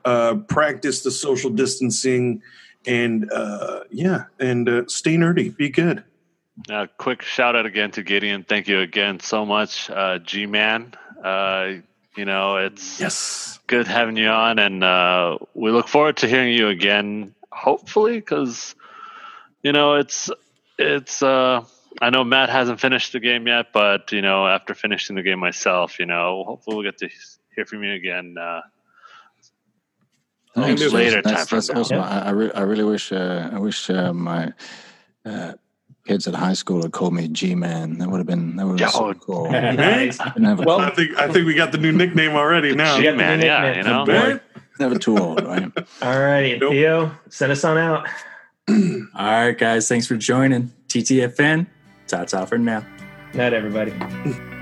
[0.05, 2.43] uh, practice the social distancing,
[2.85, 5.57] and uh, yeah, and uh, stay nerdy.
[5.57, 6.03] Be good.
[6.69, 8.43] Uh, quick shout out again to Gideon.
[8.43, 10.93] Thank you again so much, uh, G Man.
[11.23, 11.75] Uh,
[12.17, 16.55] you know, it's yes good having you on, and uh, we look forward to hearing
[16.55, 17.37] you again.
[17.53, 18.75] Hopefully, because
[19.63, 20.29] you know it's
[20.77, 21.23] it's.
[21.23, 21.63] Uh,
[22.01, 25.38] I know Matt hasn't finished the game yet, but you know, after finishing the game
[25.38, 27.09] myself, you know, hopefully we'll get to
[27.55, 28.36] hear from you again.
[28.38, 28.61] Uh,
[30.55, 30.82] Thanks.
[30.93, 31.97] later that's, time that's from awesome.
[31.99, 32.09] Yeah.
[32.09, 34.53] I, I, re- I really wish uh, I wish uh, my
[35.24, 35.53] uh,
[36.07, 37.99] kids at high school had called me G Man.
[37.99, 39.51] That would have been that would have been so cool.
[39.51, 40.18] Nice.
[40.38, 43.01] Well- I think I think we got the new nickname already now.
[43.01, 44.05] G- Man, yeah, you know.
[44.07, 44.41] Right?
[44.80, 45.70] never too old, right?
[46.03, 46.59] All righty.
[46.59, 46.72] Nope.
[46.72, 48.09] Theo, send us on out.
[48.68, 48.76] All
[49.14, 49.88] right, guys.
[49.88, 50.72] Thanks for joining.
[50.88, 51.66] TTFN.
[52.11, 52.85] Ta ta for now.
[53.35, 53.93] Night, everybody.